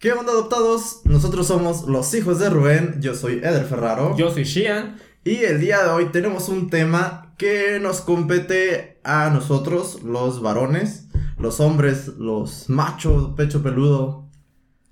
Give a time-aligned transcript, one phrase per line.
[0.00, 1.02] ¿Qué onda adoptados?
[1.04, 4.16] Nosotros somos los hijos de Rubén, yo soy Eder Ferraro.
[4.16, 4.96] Yo soy Shian.
[5.24, 11.08] Y el día de hoy tenemos un tema que nos compete a nosotros, los varones,
[11.38, 14.30] los hombres, los machos, pecho peludo.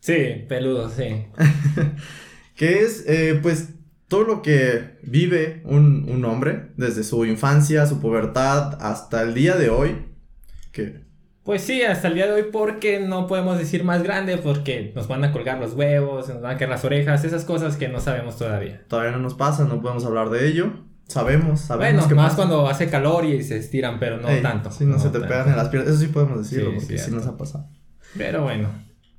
[0.00, 1.24] Sí, peludo, sí.
[2.54, 3.70] que es, eh, pues,
[4.08, 9.56] todo lo que vive un, un hombre, desde su infancia, su pubertad, hasta el día
[9.56, 10.04] de hoy.
[10.70, 11.07] Que
[11.48, 15.08] pues sí, hasta el día de hoy porque no podemos decir más grande porque nos
[15.08, 18.00] van a colgar los huevos, nos van a caer las orejas, esas cosas que no
[18.00, 18.84] sabemos todavía.
[18.86, 20.70] Todavía no nos pasa, no podemos hablar de ello.
[21.06, 24.70] Sabemos, sabemos bueno, más cuando hace calor y se estiran, pero no tanto.
[24.70, 27.26] Sí, no, se te pegan en las piernas, eso sí podemos decirlo porque sí nos
[27.26, 27.66] ha pasado.
[28.18, 28.68] Pero bueno.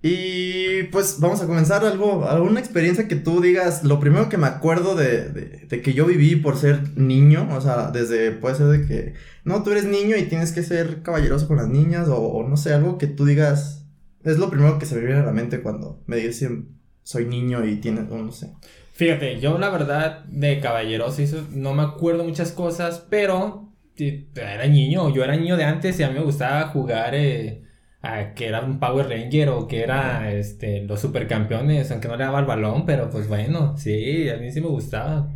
[0.02, 4.48] Y pues vamos a comenzar algo, alguna experiencia que tú digas, lo primero que me
[4.48, 8.88] acuerdo de, de, que yo viví por ser niño, o sea, desde, puede ser de
[8.88, 12.56] que, no, tú eres niño y tienes que ser caballeroso con las niñas, o, no
[12.56, 13.88] sé, algo que tú digas,
[14.24, 17.66] es lo primero que se me viene a la mente cuando me dicen, soy niño
[17.66, 18.54] y tienes, o no sé.
[18.94, 25.26] Fíjate, yo la verdad de caballeroso no me acuerdo muchas cosas, pero era niño, yo
[25.26, 27.16] era niño de antes y a mí me gustaba jugar...
[27.16, 27.64] Eh,
[28.36, 32.40] que era un Power Ranger o que era este, los supercampeones, aunque no le daba
[32.40, 35.30] el balón, pero pues bueno, sí, a mí sí me gustaba.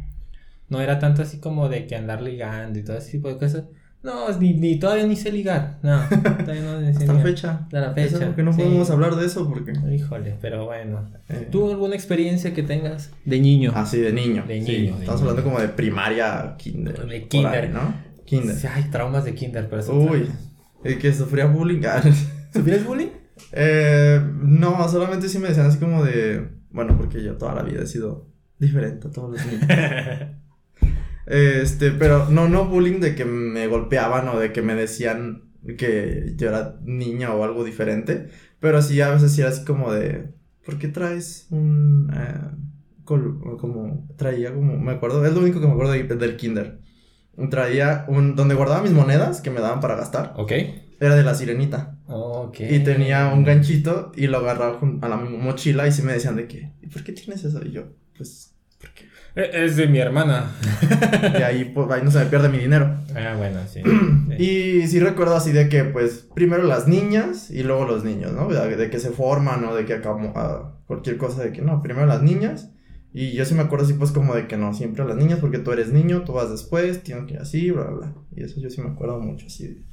[0.69, 3.66] No era tanto así como de que andar ligando y todo ese tipo de cosas.
[4.02, 5.80] No, ni, ni todavía ni sé ligar.
[5.81, 7.59] No, todavía no Hasta la fecha.
[7.64, 8.25] Hasta la fecha.
[8.25, 9.73] porque no podemos hablar de eso porque.
[9.94, 11.09] Híjole, pero bueno.
[11.30, 11.47] Eh.
[11.50, 13.72] ¿Tú alguna experiencia que tengas de niño?
[13.75, 14.44] Ah, sí, de niño.
[14.45, 14.97] De niño.
[15.00, 17.06] Estamos hablando como de primaria, kinder.
[17.08, 17.69] De kinder.
[17.69, 17.94] ¿no?
[18.25, 18.56] Kinder.
[18.56, 19.94] Sí, hay traumas de kinder, pero eso.
[19.94, 20.30] Uy,
[20.84, 21.81] el que sufría bullying.
[22.54, 23.09] ¿Sufrías bullying?
[23.52, 26.50] Eh, no, solamente sí me decían así como de.
[26.72, 28.28] Bueno, porque yo toda la vida he sido
[28.59, 29.66] diferente a todos los niños.
[31.26, 36.34] este, pero no, no bullying de que me golpeaban o de que me decían que
[36.36, 38.30] yo era niña o algo diferente.
[38.59, 40.34] Pero sí, a veces sí era así como de.
[40.66, 42.12] ¿Por qué traes un.
[42.14, 44.08] Eh, como.
[44.16, 44.78] Traía como.
[44.78, 45.26] Me acuerdo.
[45.26, 46.80] Es lo único que me acuerdo del kinder.
[47.50, 48.36] Traía un.
[48.36, 50.34] Donde guardaba mis monedas que me daban para gastar.
[50.38, 50.52] Ok.
[51.03, 51.97] Era de la sirenita.
[52.08, 52.62] Ok.
[52.62, 56.47] Y tenía un ganchito y lo agarraba a la mochila y sí me decían de
[56.47, 57.59] que, ¿y por qué tienes eso?
[57.62, 59.03] Y yo, pues, ¿por qué?
[59.36, 60.52] E, es de mi hermana.
[61.38, 62.96] y ahí, pues, ahí no se me pierde mi dinero.
[63.14, 63.81] Ah, bueno, sí.
[64.41, 68.47] y sí recuerdo así de que, pues, primero las niñas y luego los niños, ¿no?
[68.47, 70.31] De, que se forman o de que acabamos
[70.88, 72.70] cualquier cosa de que no, primero las niñas.
[73.12, 75.40] Y yo sí me acuerdo así, pues, como de que no, siempre a las niñas,
[75.40, 78.14] porque tú eres niño, tú vas después, tienes que ir así, bla, bla.
[78.34, 79.84] Y eso yo sí me acuerdo mucho, así.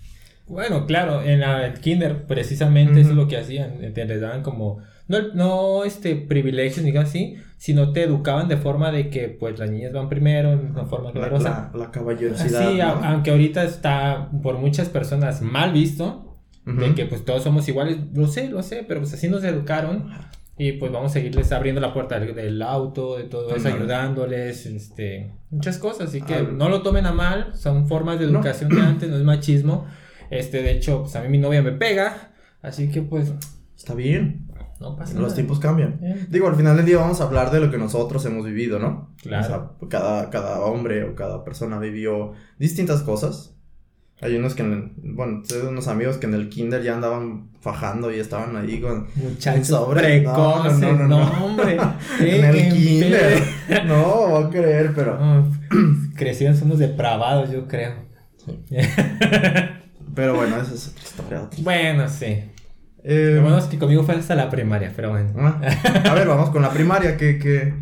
[0.50, 4.78] Bueno, claro, en el kinder precisamente eso es lo que hacían, te les daban como,
[5.06, 9.70] no, no este, privilegios ni así, sino te educaban de forma de que pues las
[9.70, 11.70] niñas van primero, de una forma generosa.
[11.72, 12.72] La, caballerosidad.
[12.72, 17.98] Sí, aunque ahorita está por muchas personas mal visto, de que pues todos somos iguales,
[18.12, 20.10] lo sé, lo sé, pero pues así nos educaron.
[20.58, 25.32] Y pues vamos a seguirles abriendo la puerta del, auto, de todo eso, ayudándoles, este,
[25.48, 26.08] muchas cosas.
[26.08, 29.22] Así que no lo tomen a mal, son formas de educación de antes, no es
[29.22, 29.86] machismo.
[30.30, 32.32] Este, de hecho, pues a mí mi novia me pega.
[32.62, 33.32] Así que pues.
[33.76, 34.46] Está bien.
[34.80, 35.98] No pasa Los tiempos cambian.
[36.02, 36.26] Eh.
[36.30, 39.14] Digo, al final del día vamos a hablar de lo que nosotros hemos vivido, ¿no?
[39.22, 39.44] Claro.
[39.44, 43.54] O sea, cada, cada hombre o cada persona vivió distintas cosas.
[44.22, 48.10] Hay unos que, en bueno, tengo unos amigos que en el kinder ya andaban fajando
[48.10, 50.22] y estaban ahí con muchachos sobre.
[50.22, 51.78] No, no, no, no, hombre.
[52.20, 53.42] en el kinder.
[53.86, 55.18] no, voy a creer, pero.
[56.16, 57.94] crecieron son unos depravados, yo creo.
[58.36, 58.58] Sí.
[60.20, 61.48] Pero bueno, eso es otra historia.
[61.62, 62.26] Bueno, sí.
[63.02, 65.32] Eh, Lo bueno es que conmigo fue hasta la primaria, pero bueno.
[65.38, 65.58] Ah,
[66.04, 67.16] a ver, vamos con la primaria.
[67.16, 67.72] ¿Qué, qué,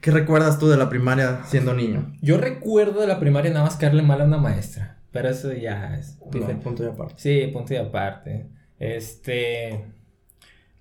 [0.00, 2.12] qué recuerdas tú de la primaria siendo niño?
[2.20, 4.98] Yo recuerdo de la primaria nada más caerle mal a una maestra.
[5.12, 6.18] Pero eso ya es.
[6.64, 7.14] punto de aparte.
[7.16, 8.46] Sí, punto de aparte.
[8.80, 9.84] Este.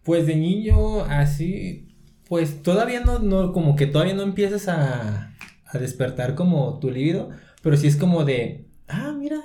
[0.01, 1.95] Pues de niño, así.
[2.27, 5.31] Pues todavía no, no como que todavía no empiezas a,
[5.67, 7.29] a despertar como tu libido.
[7.61, 8.65] Pero sí es como de.
[8.87, 9.41] Ah, mira,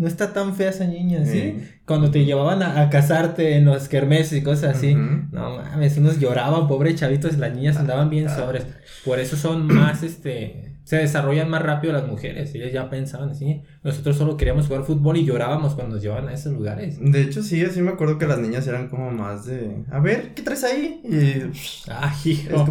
[0.00, 1.58] no está tan fea esa niña, ¿sí?
[1.84, 4.94] Cuando te llevaban a, casarte en los kermeses y cosas así.
[4.94, 8.34] No mames, unos lloraban, pobres chavitos, las niñas andaban bien ah.
[8.34, 8.66] sobres.
[9.04, 12.54] Por eso son más, este, se desarrollan más rápido las mujeres.
[12.54, 13.60] Ellas ya pensaban así.
[13.82, 16.98] Nosotros solo queríamos jugar fútbol y llorábamos cuando nos llevaban a esos lugares.
[16.98, 20.32] De hecho, sí, así me acuerdo que las niñas eran como más de, a ver,
[20.32, 21.02] ¿qué traes ahí?
[21.04, 22.66] Y, ah, hijo.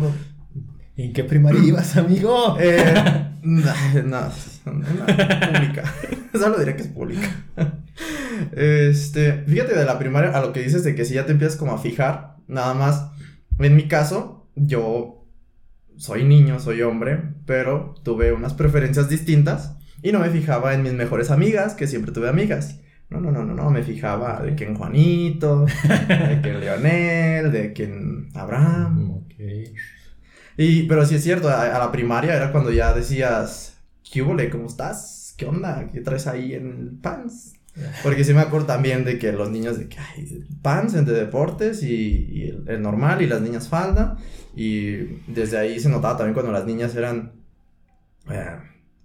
[0.97, 2.57] ¿En qué primaria ibas, amigo?
[2.59, 3.73] Eh, no,
[4.05, 4.29] no,
[4.65, 5.83] pública.
[6.33, 7.29] Solo diré que es pública.
[8.51, 11.57] Este, fíjate de la primaria a lo que dices de que si ya te empiezas
[11.57, 13.11] como a fijar, nada más.
[13.59, 15.25] En mi caso, yo
[15.97, 20.93] soy niño, soy hombre, pero tuve unas preferencias distintas y no me fijaba en mis
[20.93, 22.79] mejores amigas, que siempre tuve amigas.
[23.09, 27.51] No, no, no, no, no, me fijaba de que en Juanito, de que en Leonel,
[27.51, 29.11] de que en Abraham.
[29.11, 29.33] Ok.
[30.61, 33.77] Y, pero sí es cierto, a, a la primaria era cuando ya decías,
[34.11, 35.33] ¿qué hubo, ¿Cómo estás?
[35.37, 35.87] ¿Qué onda?
[35.89, 37.53] ¿Qué traes ahí en pants?
[38.03, 41.81] Porque sí me acuerdo también de que los niños de que hay pants entre deportes
[41.81, 44.17] y, el, normal y las niñas falda.
[44.53, 47.31] Y desde ahí se notaba también cuando las niñas eran
[48.29, 48.57] eh,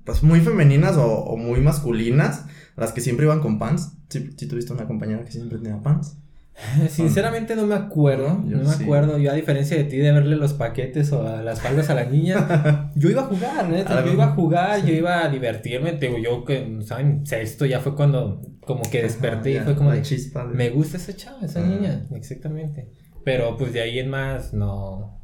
[0.04, 2.46] pues muy femeninas o, o muy masculinas,
[2.76, 3.92] las que siempre iban con pants.
[4.08, 6.16] Si ¿Sí, tuviste una compañera que siempre tenía pants.
[6.88, 8.84] Sinceramente no me acuerdo, Yo no me sí.
[8.84, 9.18] acuerdo.
[9.18, 12.10] Yo a diferencia de ti de verle los paquetes o a las faldas a las
[12.10, 12.42] niñas,
[12.94, 14.86] yo iba a jugar, la yo iba a jugar, sí.
[14.88, 15.92] yo iba a divertirme.
[15.94, 17.26] Te digo, yo que, ¿saben?
[17.26, 20.70] Sexto ya fue cuando como que desperté y fue como la de, chispa de- me
[20.70, 22.88] gusta esa chava, esa niña, exactamente.
[23.24, 25.20] Pero pues de ahí en más, no,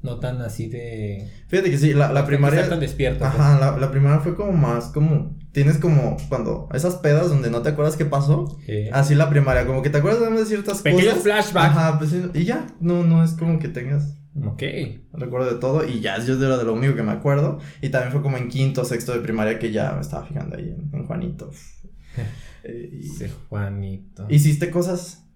[0.00, 1.28] no tan así de...
[1.48, 2.68] Fíjate que sí, la, la no primaria.
[2.68, 3.20] tan despierto.
[3.20, 3.30] pues.
[3.34, 5.36] Ajá, la, la primaria fue como más como.
[5.52, 6.68] Tienes como cuando.
[6.72, 8.58] Esas pedas donde no te acuerdas qué pasó.
[8.92, 11.22] Así la primaria, como que te acuerdas de ciertas Pequeños cosas.
[11.22, 11.76] flashbacks.
[11.76, 12.66] Ajá, pues sí, y ya.
[12.80, 14.62] No, no es como que tengas ok.
[15.12, 15.86] recuerdo de todo.
[15.86, 17.58] Y ya yo era de lo único que me acuerdo.
[17.82, 20.70] Y también fue como en quinto, sexto de primaria que ya me estaba fijando ahí
[20.70, 21.50] en, en Juanito.
[22.64, 24.24] Eh, y- Ese Juanito.
[24.30, 25.26] ¿Hiciste cosas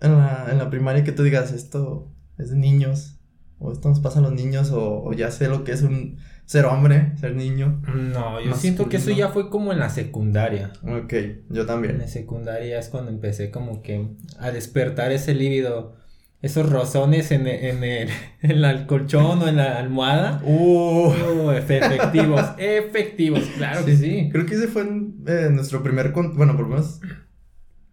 [0.00, 3.18] en la, en la primaria que tú digas esto es de niños?
[3.58, 6.16] O esto nos pasa a los niños, o, o ya sé lo que es un
[6.50, 7.80] ser hombre, ser niño.
[7.86, 8.20] No, yo
[8.50, 8.56] Masculino.
[8.56, 10.72] siento que eso ya fue como en la secundaria.
[10.82, 11.14] Ok,
[11.48, 11.98] yo En también.
[11.98, 14.08] la secundaria es cuando empecé como que
[14.40, 15.94] a despertar ese líbido,
[16.42, 18.08] esos rozones en, en el,
[18.42, 20.42] en el colchón o en la almohada.
[20.44, 21.12] Uh,
[21.52, 24.28] efe- efectivos, efectivos, claro que sí.
[24.32, 27.00] Creo que ese fue eh, nuestro primer, con- bueno, por lo menos,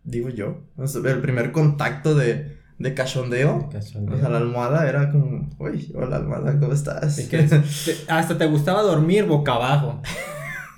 [0.04, 0.64] digo yo,
[1.06, 3.70] el primer contacto de, de cachondeo.
[3.76, 7.18] O sea, la almohada era como, uy, hola almohada, ¿cómo estás?
[7.18, 10.02] Es que te- hasta te gustaba dormir boca abajo.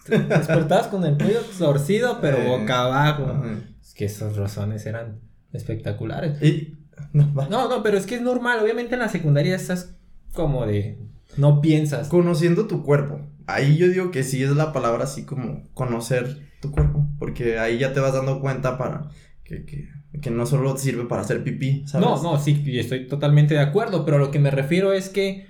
[0.06, 3.44] Te Despertabas con el cuello torcido, pero Eh, boca abajo.
[3.81, 5.19] Es que esos rozones eran
[5.54, 6.42] espectaculares.
[6.42, 6.78] Y,
[7.13, 7.31] no.
[7.50, 8.60] No, no, pero es que es normal.
[8.62, 9.95] Obviamente en la secundaria estás
[10.34, 11.00] como de.
[11.38, 12.07] No piensas.
[12.07, 13.22] Conociendo tu cuerpo.
[13.45, 17.06] Ahí yo digo que sí es la palabra así como conocer tu cuerpo.
[17.19, 19.10] Porque ahí ya te vas dando cuenta para
[19.44, 19.90] que, que,
[20.21, 22.07] que no solo te sirve para hacer pipí, ¿sabes?
[22.07, 24.06] No, no, sí, estoy totalmente de acuerdo.
[24.06, 25.47] Pero lo que me refiero es que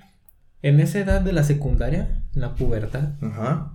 [0.61, 3.73] en esa edad de la secundaria, en la pubertad, Ajá.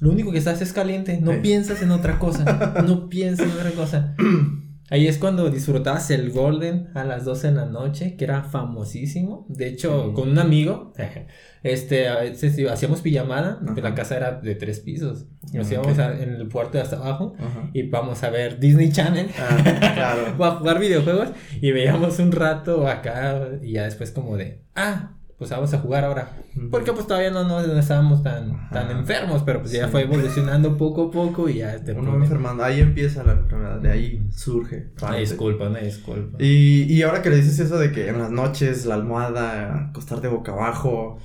[0.00, 1.18] lo único que estás es caliente.
[1.20, 1.38] No Sí.
[1.42, 2.74] piensas en otra cosa.
[2.86, 4.14] No piensas en otra cosa.
[4.92, 9.46] Ahí es cuando disfrutabas el Golden a las 12 de la noche, que era famosísimo.
[9.48, 10.12] De hecho, Sí.
[10.14, 10.92] con un amigo,
[11.62, 13.80] este, a veces iba- hacíamos pijamada, Ajá.
[13.80, 15.26] la casa era de tres pisos.
[15.54, 17.70] Nos íbamos a- en el puerto hasta abajo Ajá.
[17.72, 19.28] y vamos a ver Disney Channel.
[19.38, 20.22] Ah, claro.
[20.38, 21.30] o a jugar videojuegos
[21.60, 26.04] y veíamos un rato acá y ya después como de, ah, pues vamos a jugar
[26.04, 26.36] ahora.
[26.70, 29.90] Porque pues todavía no, no, no estábamos tan, tan enfermos, pero pues ya Sí.
[29.90, 33.90] fue evolucionando poco a poco y ya te Uno enfermando, ahí empieza la enfermedad, de
[33.90, 34.90] ahí surge.
[34.98, 35.20] Una parte.
[35.20, 36.36] disculpa, una disculpa.
[36.40, 40.28] Y, y ahora que le dices eso de que en las noches, la almohada, acostarte
[40.28, 41.18] boca abajo,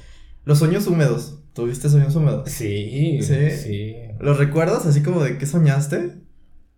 [0.45, 2.49] los sueños húmedos, ¿tuviste sueños húmedos?
[2.49, 3.51] Sí, Sí.
[3.51, 3.95] sí.
[4.19, 6.15] ¿Los recuerdas así como de qué soñaste?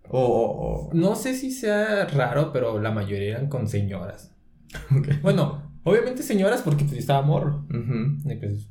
[0.10, 4.32] O, o, o- No sé si sea raro, pero la mayoría eran con señoras.
[4.98, 5.22] ok.
[5.22, 7.66] Bueno, obviamente señoras porque pues estaba morro.
[7.70, 8.70] Y pues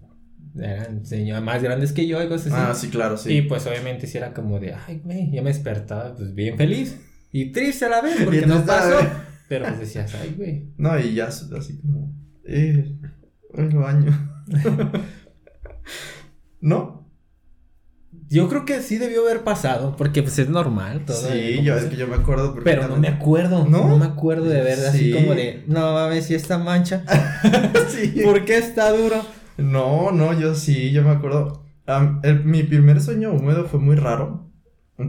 [0.57, 2.65] eran señoras más grandes que yo y cosas así.
[2.71, 3.33] Ah, sí, claro, sí.
[3.37, 6.99] Y pues obviamente si era como de, ay, güey, ya me despertaba pues bien feliz.
[7.31, 8.99] Y triste a la vez porque no pasó.
[9.49, 10.73] Pero pues decías, ay, güey.
[10.77, 12.13] No, y ya así como.
[12.45, 12.99] Eh,
[13.55, 14.45] el baño.
[16.61, 16.98] ¿No?
[18.31, 21.17] Yo creo que sí debió haber pasado porque pues es normal todo.
[21.17, 22.55] Sí, yo, que- es que yo me acuerdo.
[22.63, 23.67] Pero no me acuerdo.
[23.67, 23.89] ¿No?
[23.89, 23.97] ¿No?
[23.99, 25.13] me acuerdo de ver así Sí.
[25.13, 27.05] como de, no mames, si esta mancha.
[27.89, 28.21] sí.
[28.25, 29.17] ¿Por qué está duro?
[29.57, 31.65] No, no, yo sí, yo me acuerdo.
[32.23, 34.47] El- mi primer sueño húmedo fue muy raro.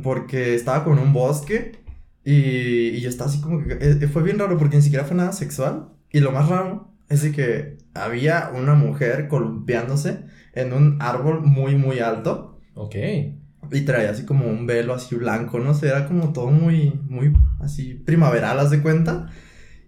[0.04, 1.74] Porque estaba como en un bosque.
[2.24, 3.78] Y, y yo estaba así como que.
[3.82, 5.90] eh, fue bien raro porque ni siquiera fue nada sexual.
[6.12, 10.20] Y lo más raro es de que había una mujer columpiándose
[10.54, 12.49] en un árbol muy, muy alto.
[12.80, 12.96] Ok.
[13.72, 17.34] Y traía así como un velo así blanco, no sé, era como todo muy, muy
[17.60, 19.30] así primaveral, haz de cuenta.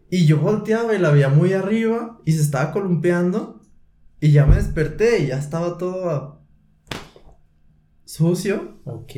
[0.10, 3.62] Y yo volteaba y la veía muy arriba y se estaba columpiando.
[4.20, 6.46] Y ya me desperté y ya estaba todo
[8.04, 8.82] sucio.
[8.84, 9.14] Ok.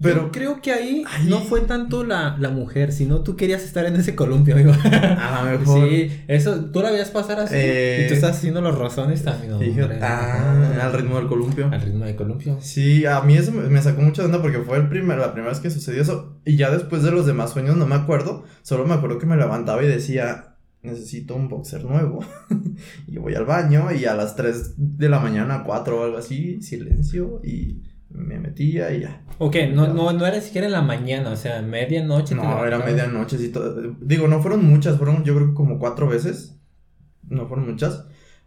[0.00, 3.86] Pero Yo creo que ahí no fue tanto la, la mujer, sino tú querías estar
[3.86, 4.72] en ese columpio, amigo.
[4.72, 5.88] a lo mejor.
[5.88, 7.54] Sí, eso, tú la veías pasar así.
[7.56, 9.54] Eh, y tú estás haciendo los rozones también.
[9.54, 9.98] Hombre.
[10.02, 11.68] ah, al ritmo del columpio.
[11.72, 12.58] Al ritmo de columpio.
[12.60, 15.32] Sí, a mí eso me, me sacó mucho de onda porque fue el primer, la
[15.32, 16.40] primera vez que sucedió eso.
[16.44, 18.44] Y ya después de los demás sueños no me acuerdo.
[18.62, 22.20] Solo me acuerdo que me levantaba y decía, necesito un boxer nuevo.
[23.06, 26.62] y voy al baño y a las 3 de la mañana, 4 o algo así,
[26.62, 29.22] silencio y me metía y ya.
[29.38, 32.34] Ok, no, no, no era siquiera en la mañana, o sea, medianoche.
[32.34, 36.58] No, era medianoche, sí, todo- digo, no fueron muchas, fueron yo creo como cuatro veces,
[37.28, 38.06] no fueron muchas,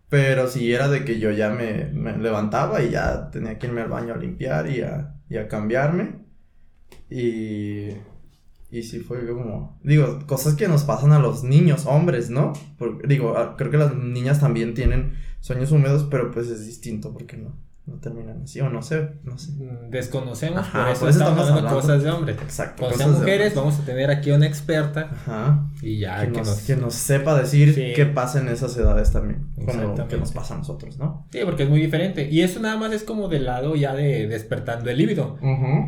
[0.10, 3.82] pero sí era de que yo ya me, me levantaba y ya tenía que irme
[3.82, 6.16] al baño a limpiar y a, y a cambiarme,
[7.10, 7.90] y,
[8.72, 12.54] y sí fue como, digo, cosas que nos pasan a los niños, hombres, ¿no?
[12.78, 17.14] Porque, digo, ah, creo que las niñas también tienen sueños húmedos, pero pues es distinto
[17.14, 17.58] porque no,
[17.90, 19.52] no terminan así, o no sé, no sé.
[19.54, 22.38] Mm, Desconocemos, Ajá, por eso por eso estamos estamos hablando cosas de hombres.
[22.42, 22.76] Exacto.
[22.84, 25.68] Cuando sean mujeres, vamos a tener aquí una experta Ajá.
[25.82, 26.60] y ya que, que nos, nos.
[26.62, 27.94] que nos sepa decir Sí.
[27.96, 31.26] qué pasa en esas edades también, como que nos pasa a nosotros, ¿no?
[31.32, 32.30] Sí, porque es muy diferente.
[32.32, 35.38] Y eso nada más es como del lado ya de despertando el líbido.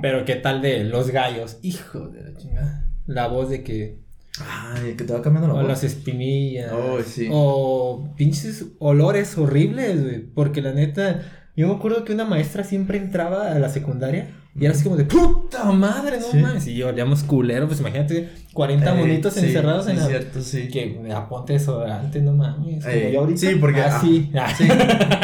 [0.02, 2.88] Pero qué tal de los gallos, hijo de la chingada.
[3.06, 4.00] La voz de que.
[4.40, 5.68] Ay, que te va cambiando la O voz.
[5.68, 6.72] las espinillas.
[6.72, 7.28] Ay, sí.
[7.32, 10.20] O pinches olores horribles, güey.
[10.22, 11.22] Porque la neta,
[11.56, 14.30] yo me acuerdo que una maestra siempre entraba a la secundaria.
[14.54, 16.38] Y era así como de puta madre, no Sí.
[16.40, 16.68] mames.
[16.68, 20.08] Y olíamos culero, pues imagínate, 40 Eh, monitos sí, encerrados en la.
[20.08, 20.68] cierto, sí.
[20.68, 22.86] Que me aponte desodorante, no mames.
[22.86, 23.40] Eh, ahorita.
[23.40, 24.30] sí, porque- Ah, sí.
[24.38, 24.68] ah, sí.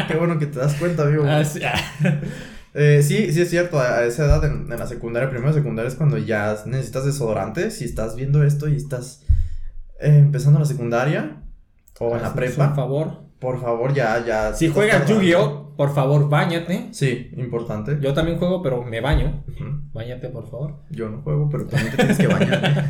[0.07, 1.25] Qué bueno que te das cuenta, amigo.
[1.27, 1.59] Ah, sí.
[2.79, 5.95] Eh, sí, sí es cierto, a, esa edad en, en la secundaria, primero secundaria es
[5.95, 9.23] cuando ya necesitas desodorante, si estás viendo esto y estás
[9.99, 11.41] eh, empezando la secundaria
[11.99, 13.23] o en la prepa, Un favor.
[13.39, 14.53] Por favor ya, ya.
[14.53, 15.07] Si juegas.
[15.07, 16.87] Yu-Gi-Oh, por favor, bañate.
[16.91, 17.97] Sí, importante.
[18.01, 19.43] Yo también juego, pero me baño.
[19.47, 19.81] Ujú.
[19.93, 20.75] Báñate, por favor.
[20.89, 22.85] Yo no juego, pero también te tienes que bañar.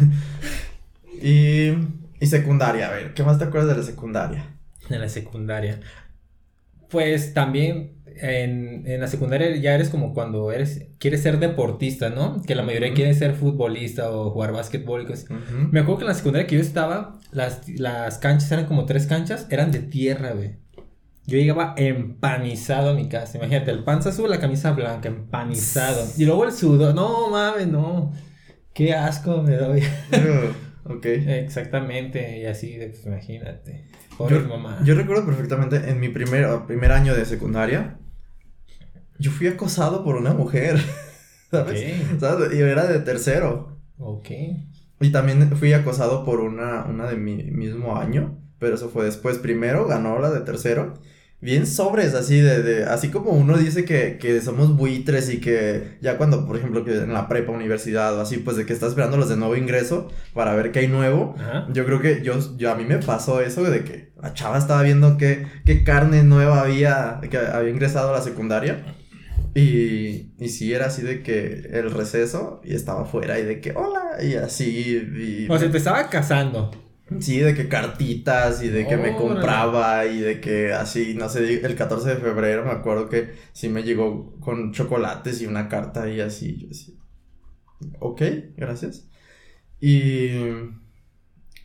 [1.21, 1.71] y,
[2.19, 4.55] y secundaria, a ver, ¿qué más te acuerdas de la secundaria?
[4.89, 5.81] En la secundaria.
[6.89, 12.41] Pues también en, en la secundaria ya eres como cuando eres quieres ser deportista, ¿no?
[12.43, 12.95] Que la mayoría Ujú.
[12.95, 15.25] quieren ser futbolista o jugar básquetbol y cosas.
[15.71, 19.07] Me acuerdo que en la secundaria que yo estaba, las, las canchas eran como tres
[19.07, 20.57] canchas, eran de tierra, güey.
[21.25, 23.37] Yo llegaba empanizado a mi casa.
[23.37, 26.05] Imagínate, el panza azul, la camisa blanca, empanizado.
[26.17, 26.95] Y luego el sudor.
[26.95, 28.13] No mames, no.
[28.73, 29.81] Qué asco me doy.
[30.13, 31.05] Uh, ok.
[31.05, 32.39] Exactamente.
[32.39, 33.85] Y así, pues, imagínate.
[34.17, 34.79] Pobre Yo, mamá.
[34.85, 37.97] yo recuerdo perfectamente en mi primer, primer año de secundaria,
[39.19, 40.79] yo fui acosado por una mujer,
[41.51, 41.83] ¿sabes?
[42.13, 42.19] Ok.
[42.19, 42.53] ¿Sabes?
[42.53, 43.77] Y era de tercero.
[43.97, 44.29] Ok.
[44.99, 49.37] Y también fui acosado por una, una de mi mismo año, pero eso fue después.
[49.37, 50.93] Primero ganó la de tercero.
[51.39, 55.99] Bien sobres, así de, de así como uno dice que, que somos buitres y que
[56.01, 58.89] ya cuando, por ejemplo, que en la prepa, universidad o así, pues de que estás
[58.89, 61.35] esperando los de nuevo ingreso para ver qué hay nuevo.
[61.37, 61.67] Ajá.
[61.71, 64.81] Yo creo que yo, yo a mí me pasó eso de que la chava estaba
[64.81, 68.96] viendo qué, qué carne nueva había, que había ingresado a la secundaria.
[69.55, 73.71] Y, y sí, era así de que el receso y estaba afuera y de que
[73.71, 75.45] hola y así.
[75.47, 76.71] Y, O sea, te estaba casando.
[77.19, 81.65] sí, de que cartitas y de que me compraba y de que así, no sé,
[81.65, 86.09] el 14 de febrero me acuerdo que sí me llegó con chocolates y una carta
[86.09, 86.57] y así.
[86.57, 86.97] Yo así,
[87.99, 88.21] ok,
[88.57, 89.07] gracias.
[89.79, 90.29] Y,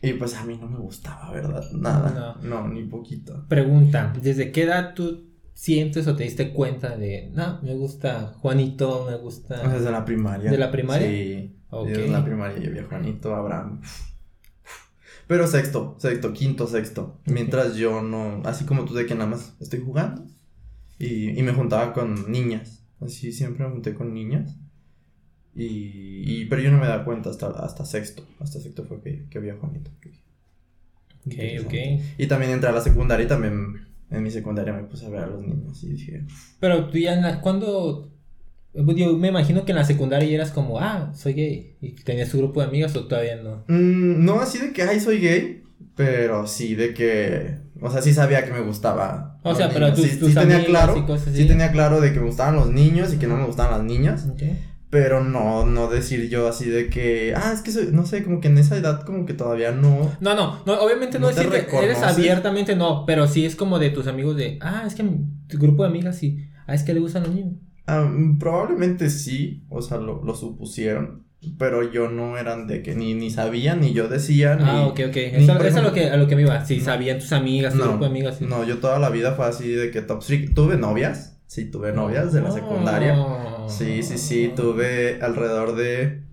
[0.01, 1.63] y pues a mí no me gustaba, ¿verdad?
[1.73, 2.37] Nada.
[2.41, 3.45] No, ni poquito.
[3.47, 9.05] Pregunta, ¿desde qué edad tú sientes o te diste cuenta de, no, me gusta Juanito,
[9.09, 9.67] me gusta...
[9.67, 10.51] Desde la primaria.
[10.51, 11.07] ¿De la primaria?
[11.07, 11.55] Sí.
[11.69, 11.87] Ok.
[11.87, 13.81] Desde la primaria yo vi a Juanito, Abraham.
[15.27, 17.19] Pero sexto, sexto, quinto, sexto.
[17.25, 20.25] Mientras yo no, así como tú de que nada más estoy jugando.
[20.99, 22.83] Y, y me juntaba con niñas.
[22.99, 24.55] Así siempre me junté con niñas.
[25.55, 28.25] Y, y pero yo no me daba cuenta hasta, hasta sexto.
[28.39, 29.91] Hasta sexto fue que, que vi a Juanito.
[31.25, 31.73] Ok, ok.
[32.17, 35.21] Y también entré a la secundaria y también en mi secundaria me puse a ver
[35.23, 36.25] a los niños y dije,
[36.59, 38.09] Pero tú ya, en la- ¿cuándo...?
[38.75, 41.75] Yo me imagino que en la secundaria ya eras como, ah, soy gay.
[41.79, 43.63] ¿Y tenías tu grupo de amigas o todavía no?
[43.67, 45.61] Mm, no así de que, ay, soy gay,
[45.95, 49.39] pero sí de que, o sea, sí sabía que me gustaba.
[49.43, 51.47] O sea, pero tus- sí, tus sí tenía claro, y cosas sí así.
[51.47, 54.27] tenía claro de que me gustaban los niños y que no me gustaban las niñas,
[54.31, 54.41] Ok.
[54.93, 58.39] Pero no, no decir yo así de que, ah, es que soy, no sé, como
[58.39, 60.11] que en esa edad como que todavía no.
[60.21, 63.79] No, no, no, obviamente no, No decir que eres abiertamente, no, pero sí es como
[63.79, 65.03] de tus amigos de, ah, es que
[65.47, 67.55] tu grupo de amigas sí, ah, es que le gustan los niños.
[67.87, 68.07] Ah,
[68.39, 71.23] probablemente sí, o sea, lo, lo supusieron,
[71.57, 74.63] pero yo no eran de que ni, ni sabía, ni yo decía, ni...
[74.63, 76.85] Ah, ok, ok, eso, es a lo que, a lo que me iba, si No.
[76.85, 78.37] sabían tus amigas, tu No, grupo de amigas.
[78.37, 78.45] sí.
[78.47, 80.53] No, yo toda la vida fue así de que top 3.
[80.53, 81.31] Tuve novias.
[81.53, 83.15] Sí, tuve novias de la secundaria.
[83.67, 84.51] Sí, sí, sí.
[84.55, 86.23] Tuve alrededor de.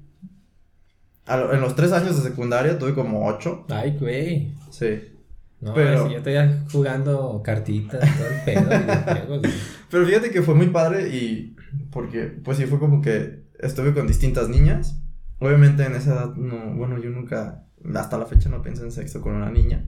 [1.29, 3.67] en los tres años de secundaria tuve como ocho.
[3.69, 4.55] Ay, güey.
[4.71, 5.13] Sí.
[5.61, 6.37] No, Pero- si yo estoy
[6.73, 9.43] jugando cartitas, todo el pedo.
[9.91, 11.55] Pero fíjate que fue muy padre y.
[11.91, 15.03] Porque, pues sí, fue como que estuve con distintas niñas.
[15.39, 16.75] Obviamente en esa edad, no.
[16.77, 17.67] Bueno, yo nunca.
[17.95, 19.85] Hasta la fecha no pienso en sexo con una niña.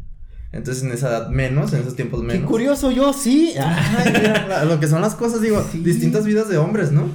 [0.52, 2.48] Entonces en esa edad menos, en esos tiempos menos.
[2.48, 3.54] curioso, yo sí.
[3.58, 5.78] Ay, mira, lo que son las cosas, digo, Sí.
[5.78, 7.08] distintas vidas de hombres, ¿no?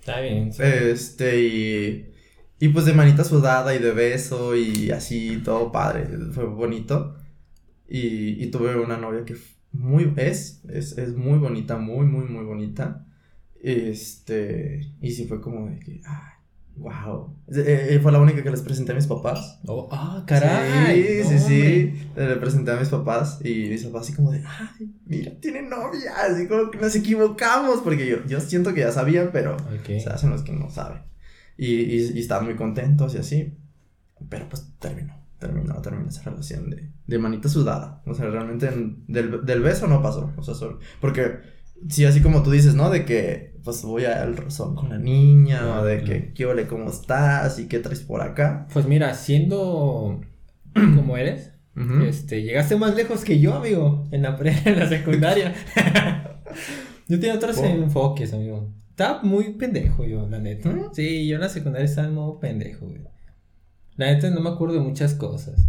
[0.00, 0.52] Está bien.
[0.52, 0.62] sí.
[0.64, 2.06] Este, y,
[2.58, 7.16] y pues de manita sudada y de beso y así, todo padre, fue bonito.
[7.88, 9.36] Y, y tuve una novia que
[9.72, 13.06] muy, es, es, es muy bonita, muy, muy, muy bonita.
[13.62, 16.32] Este, y sí fue como de que, ay,
[16.76, 17.36] wow.
[18.02, 19.60] fue la única que les presenté a mis papás.
[19.66, 21.22] Oh, ah, caray.
[21.24, 21.94] Sí, sí, sí.
[22.08, 22.28] hombre.
[22.28, 26.12] Le presenté a mis papás y mis papás así como de, ay, mira, tiene novia,
[26.26, 30.00] así como que nos equivocamos, porque yo, yo siento que ya sabían, pero Ok.
[30.02, 31.02] se hacen los que no saben.
[31.56, 33.58] Y, y, y estaban muy contentos y así,
[34.28, 38.02] pero pues terminó, terminó, terminó esa relación de, de manita sudada.
[38.06, 41.38] O sea, realmente en- del, del beso no pasó, o sea, solo, porque
[41.88, 42.90] sí, así como tú dices, ¿no?
[42.90, 46.88] De que pues voy al rozón con la niña, o de que, ¿qué ole, cómo
[46.90, 47.58] estás?
[47.58, 48.66] ¿Y qué traes por acá?
[48.72, 50.20] Pues mira, siendo
[50.74, 51.52] como eres,
[52.06, 55.54] este, llegaste más lejos que yo, amigo, en la, pre- en la secundaria.
[57.08, 57.64] yo tenía otros Oh.
[57.64, 58.72] enfoques, amigo.
[58.90, 60.68] Estaba muy pendejo yo, la neta.
[60.70, 60.90] ¿Mm?
[60.92, 63.00] Sí, yo en la secundaria estaba en modo pendejo, güey.
[63.96, 65.60] La neta no me acuerdo de muchas cosas.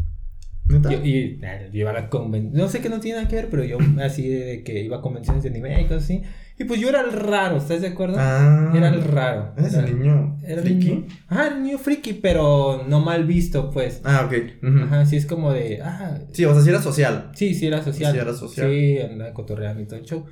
[1.04, 2.54] Y eh, yo iba a la convención.
[2.54, 5.02] No sé que no tiene nada que ver, pero yo así de que iba a
[5.02, 6.22] convenciones de anime y cosas así.
[6.60, 8.18] Y pues yo era el raro, ¿estás de acuerdo?
[8.20, 9.54] Ah, Era el raro.
[9.58, 10.86] ¿Eres Era- el niño Era el friki?
[10.90, 11.08] niño.
[11.28, 14.00] Ajá, el niño friki, pero no mal visto, pues.
[14.04, 14.74] Ah, ok.
[14.84, 15.82] Ajá, sí es como de.
[15.82, 17.32] Ah, Sí, o sea, sí era social.
[17.34, 18.14] sí, sí era social.
[18.14, 18.70] Sí era social.
[18.70, 20.26] Sí, andaba cotorreando y todo el show.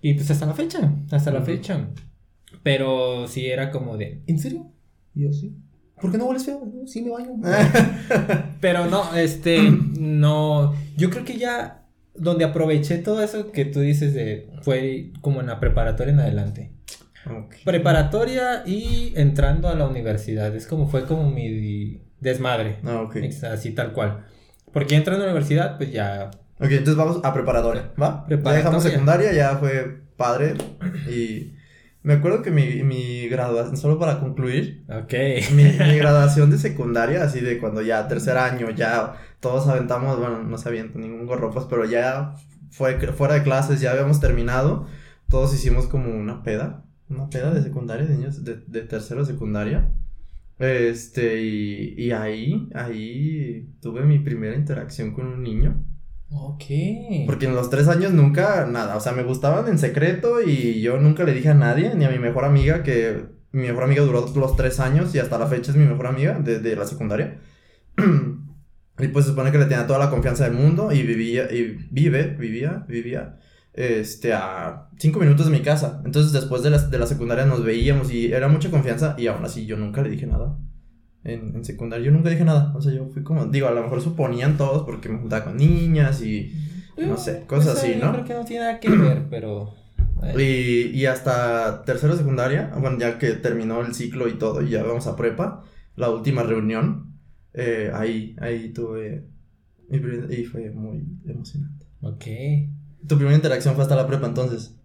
[0.00, 1.88] Y pues hasta la fecha, hasta la fecha.
[2.64, 4.22] Pero sí era como de.
[4.26, 4.66] ¿En serio?
[5.14, 5.56] Yo sí.
[6.02, 6.60] ¿Por qué no hueles feo?
[6.86, 7.30] Sí me baño.
[8.60, 9.58] Pero no, este,
[9.98, 15.40] no, yo creo que ya donde aproveché todo eso que tú dices de, fue como
[15.40, 16.72] en la preparatoria en adelante.
[17.26, 17.54] Ok.
[17.64, 23.16] Preparatoria y entrando a la universidad, es como, fue como mi desmadre, Ah, ok.
[23.16, 24.26] Ex- así tal cual.
[24.72, 28.24] Porque entrando a la universidad, pues ya, Ok, entonces vamos a preparatoria, ¿va?
[28.26, 28.52] Preparatoria.
[28.52, 30.54] Ya dejamos secundaria, ya fue padre.
[31.10, 31.54] Y
[32.02, 34.86] me acuerdo que mi, mi graduación, solo para concluir,
[35.50, 40.42] mi, mi graduación de secundaria, así de cuando ya tercer año, ya todos aventamos, bueno,
[40.42, 42.34] no se avienta ningún gorropas, pero ya
[42.70, 44.86] fue, fuera de clases, ya habíamos terminado,
[45.28, 49.92] todos hicimos como una peda, una peda de secundaria, de niños de, de tercero secundaria.
[50.58, 55.84] Este, y, y ahí, ahí tuve mi primera interacción con un niño.
[56.34, 56.64] Ok.
[57.26, 60.98] Porque en los tres años nunca, nada, o sea, me gustaban en secreto y yo
[60.98, 64.26] nunca le dije a nadie, ni a mi mejor amiga, que mi mejor amiga duró
[64.34, 67.38] los tres años y hasta la fecha es mi mejor amiga de, de la secundaria.
[68.98, 71.86] y pues se supone que le tenía toda la confianza del mundo y vivía, y
[71.90, 73.38] vive, vivía, vivía,
[73.74, 76.02] este, a cinco minutos de mi casa.
[76.04, 79.44] Entonces después de la, de la secundaria nos veíamos y era mucha confianza y aún
[79.44, 80.56] así yo nunca le dije nada.
[81.24, 83.82] En, en secundaria yo nunca dije nada, o sea, yo fui como, digo, a lo
[83.82, 86.52] mejor suponían todos porque me juntaba con niñas y...
[86.96, 88.12] no sé, cosas Eso así, yo ¿no?
[88.12, 89.74] creo que no tiene nada que ver, pero...
[90.38, 94.82] Y, y hasta tercero secundaria, bueno, ya que terminó el ciclo y todo, y ya
[94.84, 95.64] vamos a prepa,
[95.96, 97.18] la última reunión,
[97.54, 99.26] eh, ahí, ahí tuve,
[99.88, 101.86] primer- y fue muy emocionante.
[102.02, 102.24] Ok.
[103.08, 104.76] Tu primera interacción fue hasta la prepa, entonces.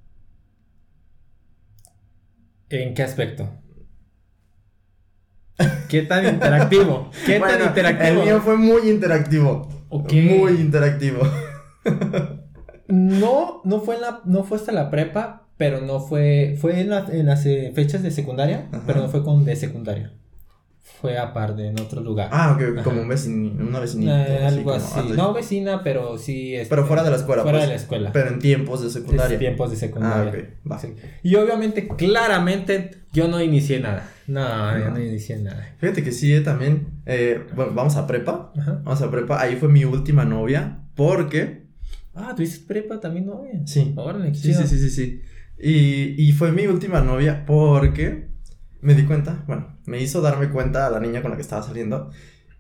[2.70, 3.50] ¿En qué aspecto?
[5.90, 7.10] ¿Qué tan interactivo?
[7.26, 8.20] ¿Qué Bueno, tan interactivo?
[8.22, 9.70] El mío fue muy interactivo.
[9.90, 11.20] Muy interactivo.
[12.88, 16.90] No, no fue en la, no fue hasta la prepa, pero no fue, fue en,
[16.90, 18.84] la- en las eh, fechas de secundaria, Ajá.
[18.88, 20.14] pero no fue con de secundaria.
[21.02, 22.30] Fue aparte, en otro lugar.
[22.32, 22.84] Ah, ok, Ajá.
[22.84, 24.28] como un vecini, una vecinita.
[24.28, 25.00] Eh, algo como, así.
[25.16, 26.56] No vecina, pero sí.
[26.56, 27.68] este, Pero fuera de la escuela, Fuera pues.
[27.70, 28.12] de la escuela.
[28.12, 29.34] Pero en tiempos de secundaria.
[29.36, 30.32] Es tiempos de secundaria.
[30.34, 30.80] Ah, ok, va.
[30.80, 30.96] Sí.
[31.22, 34.10] Y obviamente, claramente, yo no inicié nada.
[34.26, 34.92] No, yo No.
[34.96, 35.76] no inicié nada.
[35.78, 38.52] Fíjate que sí, eh, también, eh, bueno, vamos a prepa.
[38.58, 38.82] Ajá.
[38.84, 39.40] Vamos a prepa.
[39.40, 40.80] Ahí fue mi última novia.
[40.96, 41.68] Porque.
[42.16, 43.62] Ah, ¿tú dices prepa también novia?
[43.66, 43.94] Sí.
[43.96, 45.22] Órale, qué Sí, sí, sí, sí, sí.
[45.60, 48.27] Y, y fue mi última novia porque
[48.88, 51.62] me di cuenta, bueno, me hizo darme cuenta a la niña con la que estaba
[51.62, 52.10] saliendo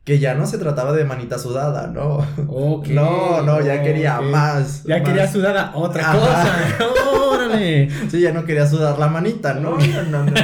[0.03, 2.17] que ya no se trataba de manita sudada, ¿no?
[2.47, 4.83] Ok, no, no, ya quería más.
[4.83, 5.07] Ya más.
[5.07, 6.19] quería sudar a otra Ajá.
[6.19, 6.91] cosa.
[7.31, 7.89] Órale.
[8.11, 9.77] Sí, ya no quería sudar la manita, ¿no?
[9.77, 10.41] No, no, no, no.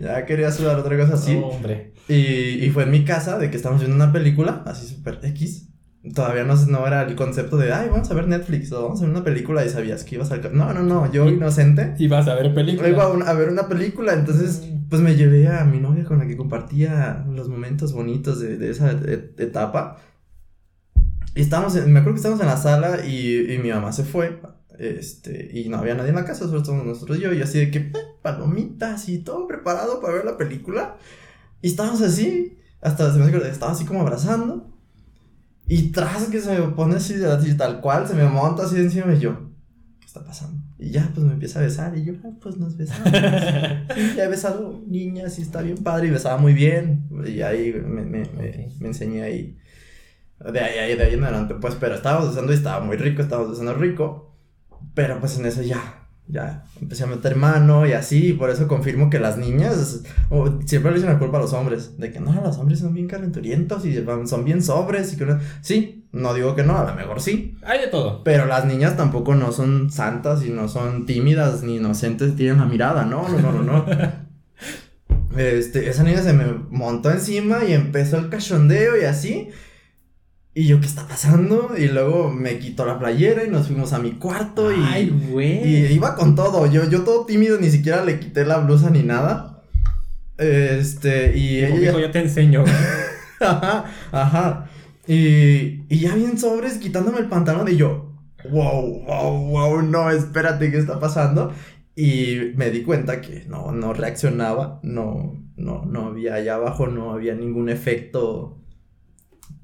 [0.00, 1.40] Ya quería sudar otra cosa así.
[1.42, 1.94] Hombre.
[2.08, 5.67] Y, y fue en mi casa de que estábamos viendo una película, así súper X.
[6.14, 9.04] Todavía no, no era el concepto de, ay, vamos a ver Netflix o vamos a
[9.04, 10.40] ver una película y sabías que ibas al...
[10.56, 11.94] No, no, no, yo inocente.
[11.98, 12.52] Y vas a ver.
[12.90, 16.18] Iba a, un- a ver una película, entonces pues me llevé a mi novia con
[16.18, 19.98] la que compartía los momentos bonitos de, de esa e- etapa.
[21.34, 24.04] Y estábamos, en- me acuerdo que estábamos en la sala y, y mi mamá se
[24.04, 24.40] fue.
[24.78, 27.58] Este, y no había nadie en la casa, solo estábamos nosotros y yo, y así
[27.58, 30.96] de que eh, palomitas y todo preparado para ver la película.
[31.62, 34.70] Y estábamos así, hasta se me hace que estaba así como abrazando.
[35.68, 39.14] Y tras que se me pone así, así tal cual, se me monta así encima
[39.14, 39.50] y yo,
[40.00, 40.62] ¿qué está pasando?
[40.78, 41.96] Y ya, pues me empieza a besar.
[41.98, 43.12] Y yo, ah, pues nos besamos.
[44.16, 46.06] Ya he besado niñas y está bien padre.
[46.06, 47.08] Y besaba muy bien.
[47.26, 49.58] Y ahí me, me, me, me enseñé ahí.
[50.52, 53.22] De ahí, ahí, de ahí en adelante, pues, pero estábamos besando y estaba muy rico,
[53.22, 54.36] estábamos besando rico.
[54.94, 55.97] Pero pues en eso ya,
[56.28, 60.02] ya empecé a meter mano y así, y por eso confirmo que las niñas
[60.66, 63.08] siempre le dicen la culpa a los hombres, de que no, los hombres son bien
[63.08, 65.36] calenturientos y son bien sobres y que.
[65.62, 67.56] Sí, no digo que no, a lo mejor sí.
[67.62, 68.22] Hay de todo.
[68.24, 72.66] Pero las niñas tampoco no son santas y no son tímidas ni inocentes, tienen la
[72.66, 73.84] mirada, no, no, no, no, no.
[75.36, 79.50] Este, esa niña se me montó encima y empezó el cachondeo y así.
[80.58, 81.74] Y yo, ¿qué está pasando?
[81.78, 84.82] Y luego me quitó la playera y nos fuimos a mi cuarto y.
[84.84, 85.64] Ay, güey.
[85.64, 86.66] Y iba con todo.
[86.66, 89.62] Yo, yo todo tímido, ni siquiera le quité la blusa ni nada.
[90.36, 91.78] Este, y ella.
[91.78, 92.64] dijo, yo te enseño.
[93.40, 94.70] ajá, ajá.
[95.06, 98.16] Y, y ya bien sobres, quitándome el pantalón y yo,
[98.50, 101.52] wow, wow, wow, no, espérate, ¿qué está pasando?
[101.94, 107.12] Y me di cuenta que no, no reaccionaba, no, no, no había allá abajo, no
[107.12, 108.58] había ningún efecto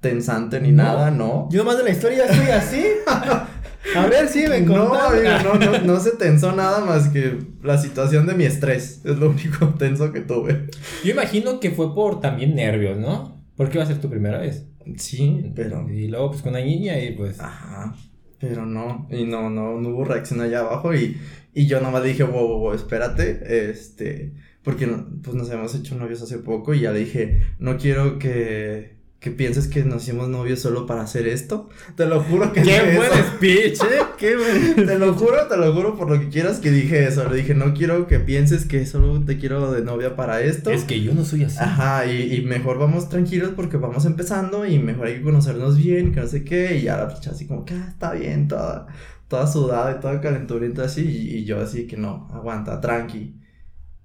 [0.05, 0.83] tensante ni ¿No?
[0.83, 1.49] nada, no.
[1.51, 2.85] Yo nomás de la historia estoy así.
[3.97, 7.79] A ver, sí, me No, amigo, no, no, no se tensó nada más que la
[7.79, 9.01] situación de mi estrés.
[9.05, 10.69] Es lo único tenso que tuve.
[11.03, 13.43] Yo imagino que fue por también nervios, ¿no?
[13.57, 14.67] Porque iba a ser tu primera vez.
[14.97, 15.89] Sí, pero.
[15.89, 17.41] Y luego, pues con una niña y pues.
[17.41, 17.95] Ajá.
[18.39, 19.09] Pero no.
[19.11, 20.95] Y no, no, no hubo reacción allá abajo.
[20.95, 21.19] Y,
[21.55, 23.71] y yo nomás dije, wow, wow, wow, espérate.
[23.71, 24.35] Este.
[24.63, 24.87] Porque
[25.23, 26.75] pues nos habíamos hecho novios hace poco.
[26.75, 28.94] Y ya le dije, no quiero que.
[29.25, 31.71] Que pienses que nos hicimos novios solo para hacer esto.
[31.97, 33.25] Te lo juro que dije ¡Qué buen eso.
[33.37, 34.03] speech, eh!
[34.19, 37.27] ¡Qué buen Te lo juro, te lo juro por lo que quieras que dije eso.
[37.31, 40.69] Le dije, no quiero que pienses que solo te quiero de novia para esto.
[40.69, 41.57] Es que yo no soy así.
[41.59, 46.13] Ajá, y, y mejor vamos tranquilos porque vamos empezando y mejor hay que conocernos bien,
[46.13, 48.89] que no sé qué, y ya la así como que ah, está bien, toda,
[49.29, 53.41] toda sudada y toda calenturienta así, y, y yo así que no, aguanta, tranqui.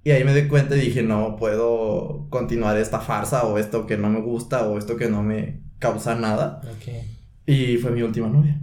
[0.03, 3.97] Y ahí me di cuenta y dije, no puedo continuar esta farsa o esto que
[3.97, 6.61] no me gusta o esto que no me causa nada.
[6.63, 6.93] Ok.
[7.45, 8.61] Y fue mi última novia.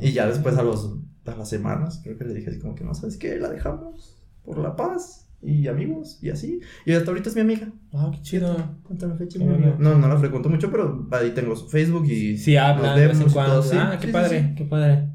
[0.00, 0.94] Y ya después a los
[1.26, 3.36] a las semanas, creo que le dije así como que no, ¿sabes qué?
[3.38, 6.60] La dejamos por la paz y amigos y así.
[6.86, 7.68] Y hasta ahorita es mi amiga.
[7.92, 8.56] Ah, qué chido.
[8.90, 9.76] Hasta la fecha mi amiga.
[9.78, 13.06] No, no la frecuento mucho, pero ahí tengo su Facebook y Sí, hablan nos de
[13.08, 13.62] vez en cuando.
[13.62, 13.76] sí.
[13.78, 15.08] Ah, qué Sí, padre, sí, qué padre.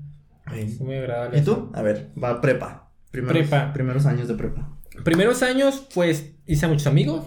[0.55, 1.39] Es muy agradable.
[1.39, 1.71] ¿Y tú?
[1.73, 2.91] A ver, va prepa.
[3.09, 3.73] Primeros, Prepa.
[3.73, 4.69] Primeros años de prepa.
[5.03, 7.25] Primeros años, pues hice muchos amigos.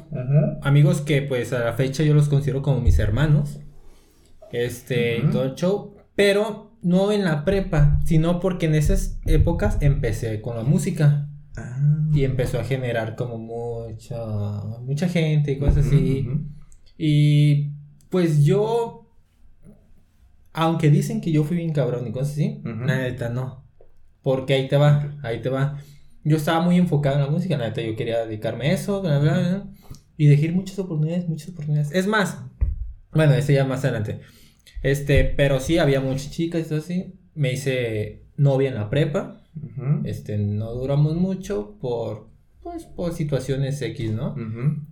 [0.63, 3.59] Amigos que, pues a la fecha yo los considero como mis hermanos.
[4.53, 5.33] Este, Ujú.
[5.33, 5.95] todo el show.
[6.15, 11.29] Pero no en la prepa, sino porque en esas épocas empecé con la música.
[11.57, 11.79] Ah.
[12.13, 14.17] Y empezó a generar como mucha,
[14.81, 16.29] mucha gente y cosas así.
[16.97, 17.73] Y
[18.09, 19.11] pues yo,
[20.53, 23.65] aunque dicen que yo fui bien cabrón y cosas así, neta no.
[24.23, 25.79] Porque ahí te va, ahí te va.
[26.27, 29.39] Yo estaba muy enfocado en la música, neta yo quería dedicarme a eso, bla, bla,
[29.39, 29.67] bla,
[30.17, 31.93] y dejé muchas oportunidades, muchas oportunidades.
[31.93, 32.43] Es más,
[33.13, 34.21] bueno, eso ya más adelante.
[34.83, 37.15] Este, pero sí, había muchas chicas y todo así.
[37.35, 39.45] Me hice novia en la prepa.
[40.03, 42.29] Este, no duramos mucho por,
[42.61, 44.35] pues, por situaciones X, ¿no?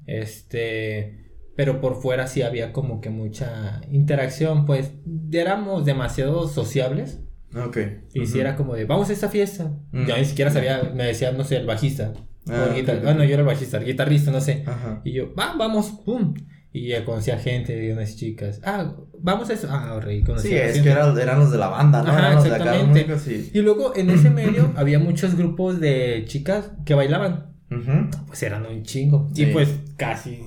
[0.07, 4.93] Este, pero por fuera sí había como que mucha interacción, pues
[5.33, 7.24] éramos demasiado sociables.
[7.57, 7.79] Ok.
[8.15, 9.73] Y si era como de, vamos a esta fiesta.
[9.93, 10.07] Mm.
[10.07, 12.13] Yo ni siquiera sabía, me decía, no sé, el bajista.
[12.49, 13.05] Ah, o el guitar- ok.
[13.05, 14.65] Bueno, yo era el bajista, el guitarrista, no sé.
[14.67, 15.01] Ajá.
[15.05, 16.35] Y yo, va, vamos, pum.
[16.73, 18.61] Y ya conocía gente, unas chicas.
[18.65, 19.69] Ah, vamos a eso.
[19.71, 20.83] Ah, rey, conocía Sí, es gente.
[20.83, 22.09] que era- eran los de la banda, ¿no?
[22.11, 23.19] Ajá, eran los de acá, exactamente.
[23.21, 23.51] sí.
[23.55, 27.55] Y luego en ese medio había muchos grupos de chicas que bailaban.
[27.71, 28.11] Ujú.
[28.27, 29.31] Pues eran un chingo.
[29.33, 29.45] Sí.
[29.45, 30.41] Y pues casi,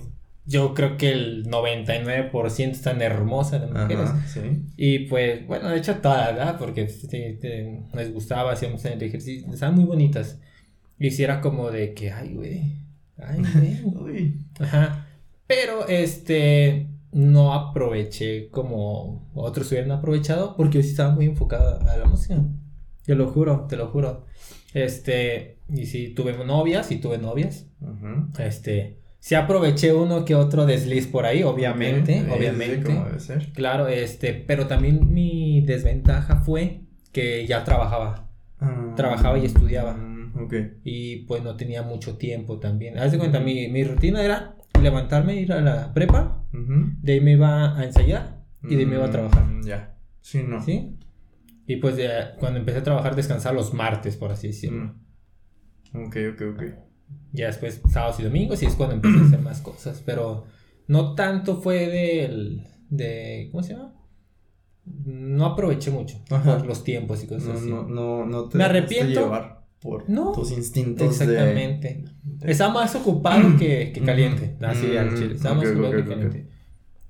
[0.47, 4.09] yo creo que el 99% están hermosas las mujeres.
[4.09, 4.39] Ajá, sí.
[4.77, 6.57] Y pues, bueno, de hecho todas, ¿verdad?
[6.57, 10.39] Porque sí, te- les gustaba, hacíamos el ejercicio, estaban muy bonitas.
[10.97, 12.61] Y si era como de que, ay, güey,
[13.17, 13.41] ay,
[13.83, 14.33] güey.
[14.59, 15.07] Ajá.
[15.45, 21.97] Pero, este, no aproveché como otros hubieran aprovechado porque yo sí estaba muy enfocado a
[21.97, 22.41] la música.
[23.05, 24.25] Te lo juro, te lo juro.
[24.73, 27.65] Este, y sí, tuve novias, y tuve novias.
[27.81, 28.27] Ujú.
[28.41, 32.83] Este, sí aproveché uno que otro desliz por ahí, obviamente, obviamente.
[32.85, 33.51] como debe ser.
[33.51, 39.93] Claro, este, pero también mi desventaja fue que ya trabajaba Ah, Trabajaba y estudiaba.
[39.95, 40.53] mm, Ok.
[40.83, 42.97] y pues no tenía mucho tiempo también.
[42.97, 46.43] Haz de cuenta, mi, mi rutina era levantarme, ir a la prepa,
[47.01, 49.43] de ahí me iba a ensayar y de ahí me iba a trabajar.
[49.45, 49.93] Mm, Ya.
[50.21, 50.61] Sí, no.
[50.63, 50.95] ¿Sí?
[51.67, 52.09] Y pues de-
[52.39, 54.85] cuando empecé a trabajar descansar los martes, por así decirlo.
[55.91, 56.05] Mm.
[56.07, 56.63] Ok, ok, ok.
[57.33, 60.01] Ya después sábados y domingos y es cuando empecé a hacer más cosas.
[60.05, 60.45] Pero
[60.87, 62.63] no tanto fue del...
[62.89, 63.93] De, ¿Cómo se llama?
[65.05, 66.59] No aproveché mucho Ajá.
[66.63, 67.69] los tiempos y cosas No, así.
[67.69, 69.19] no, no, no te Me arrepiento.
[69.21, 69.65] llevar.
[69.81, 71.07] por No, tus instintos.
[71.07, 72.05] Exactamente.
[72.23, 74.55] de- Está más ocupado que, que caliente.
[74.59, 74.63] Mm.
[74.65, 75.35] Así al chile.
[75.35, 76.47] Está más Ok, ocupado que caliente.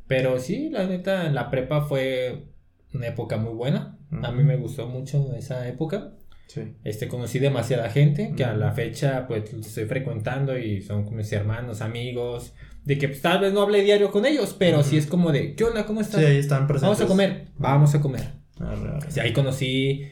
[0.08, 2.48] Pero sí, la neta, la prepa fue
[2.94, 4.00] una época muy buena.
[4.24, 6.14] A mí me gustó mucho esa época.
[6.48, 6.62] Sí.
[6.84, 11.32] Este, conocí demasiada gente que a la fecha pues estoy frecuentando y son como mis
[11.34, 12.54] hermanos, amigos.
[12.86, 15.56] De que pues, tal vez no hable diario con ellos, pero sí es como de,
[15.56, 15.86] ¿qué onda?
[15.86, 16.24] ¿Cómo Sí, estás?
[16.24, 16.98] ahí están presentes.
[16.98, 17.46] Vamos a comer.
[17.58, 18.24] Vamos a comer.
[18.60, 19.12] Arre, arre.
[19.12, 20.04] Sí, ahí conocí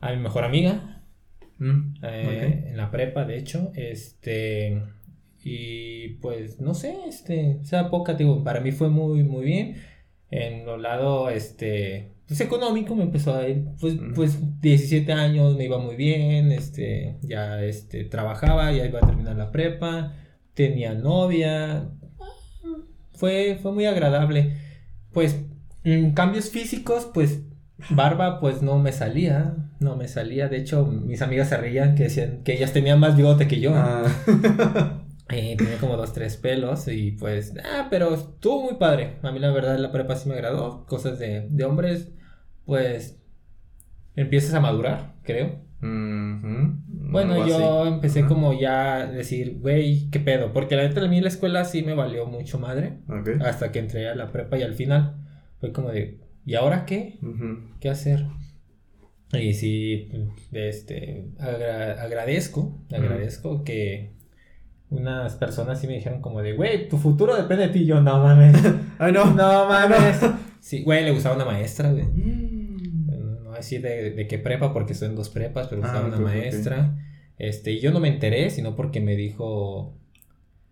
[0.00, 0.88] a mi mejor amiga,
[1.58, 4.82] Mm, eh, en la prepa, de hecho, este,
[5.44, 9.76] y pues, no sé, este, esa época, digo, para mí fue muy, muy bien,
[10.30, 15.64] en lo lado, este, pues económico me empezó a ir, pues, pues 17 años me
[15.64, 20.14] iba muy bien, este, ya, este, trabajaba, ya iba a terminar la prepa,
[20.54, 21.90] tenía novia,
[23.12, 24.56] fue, fue muy agradable,
[25.12, 25.44] pues,
[25.84, 27.42] en cambios físicos, pues,
[27.90, 32.04] barba, pues, no me salía, no me salía, de hecho, mis amigas se reían que
[32.04, 34.04] decían que ellas tenían más bigote que yo, Ah.
[35.28, 39.18] eh, tenía como dos, tres pelos y pues, ah, pero estuvo muy padre.
[39.22, 40.84] A mí la verdad la prepa sí me agradó.
[40.86, 42.12] Cosas de, de hombres,
[42.64, 43.20] pues
[44.16, 45.60] empiezas a madurar, creo.
[45.80, 47.92] Bueno, yo así.
[47.94, 50.52] empecé como ya a decir, güey, ¿qué pedo?
[50.52, 52.98] Porque la neta a mí la escuela sí me valió mucho madre.
[53.08, 53.30] Ok.
[53.44, 55.16] Hasta que entré a la prepa y al final
[55.60, 57.18] fue como de, ¿y ahora qué?
[57.80, 58.26] ¿Qué hacer?
[59.32, 60.10] Y sí,
[60.52, 64.12] este, agra- agradezco, agradezco que
[64.90, 67.86] unas personas sí me dijeron como de, güey, tu futuro depende de ti.
[67.86, 68.54] Yo, no mames,
[68.98, 69.24] Ay, no.
[69.34, 70.20] no mames.
[70.62, 72.04] Sí, güey, le gustaba una maestra, güey.
[73.62, 73.74] Mm.
[73.74, 76.04] No no voy a decir de, de qué prepa, porque son dos prepas, pero gustaba
[76.04, 76.96] Ah, una maestra.
[77.38, 79.98] Este, y yo no me enteré, sino porque me dijo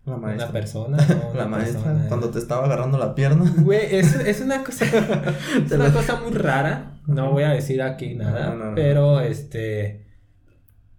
[0.05, 0.45] La maestra.
[0.45, 0.97] una persona.
[0.97, 1.13] ¿no?
[1.15, 2.05] La Una maestra, persona.
[2.07, 3.51] cuando te estaba agarrando la pierna.
[3.57, 4.85] Güey, es, es una cosa.
[5.65, 6.99] es una cosa muy rara.
[7.07, 8.49] No voy a decir aquí nada.
[8.49, 8.75] No, no, no.
[8.75, 10.05] Pero este.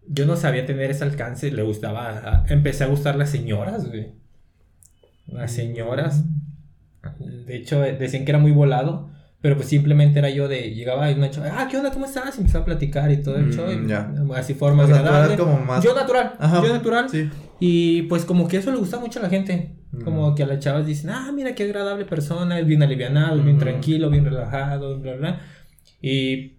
[0.09, 1.51] Yo no sabía tener ese alcance.
[1.53, 2.45] Le gustaba.
[2.49, 4.13] empecé a gustar las señoras, güey.
[5.29, 6.25] Las señoras.
[7.19, 9.11] De hecho, decían que era muy volado.
[9.43, 10.71] Pero pues simplemente era yo de.
[10.73, 11.49] Llegaba y una chava.
[11.53, 11.91] Ah, ¿qué onda?
[11.91, 12.37] ¿Cómo estás?
[12.37, 13.67] Y empezaba a platicar y todo el Mm, show.
[13.71, 14.35] y.
[14.37, 15.35] Así forma agradable.
[15.35, 15.83] eras como más.
[15.85, 16.35] Yo natural.
[16.39, 16.63] Ajá.
[16.63, 17.11] Yo natural.
[17.11, 17.29] Sí.
[17.59, 19.75] Y pues como que eso le gusta mucho a la gente.
[19.91, 20.03] Mm.
[20.05, 23.45] Como que a las chavas dicen, ah, mira qué agradable persona, es bien alivianado, es
[23.45, 25.41] bien tranquilo, bien relajado, bla, bla.
[26.01, 26.59] Y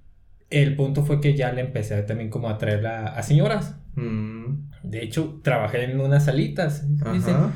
[0.49, 3.75] el punto fue que ya le empecé también como a traer a, a señoras.
[3.95, 4.69] Mm.
[4.83, 6.85] De hecho, trabajé en unas salitas.
[7.13, 7.51] Dice, Ajá.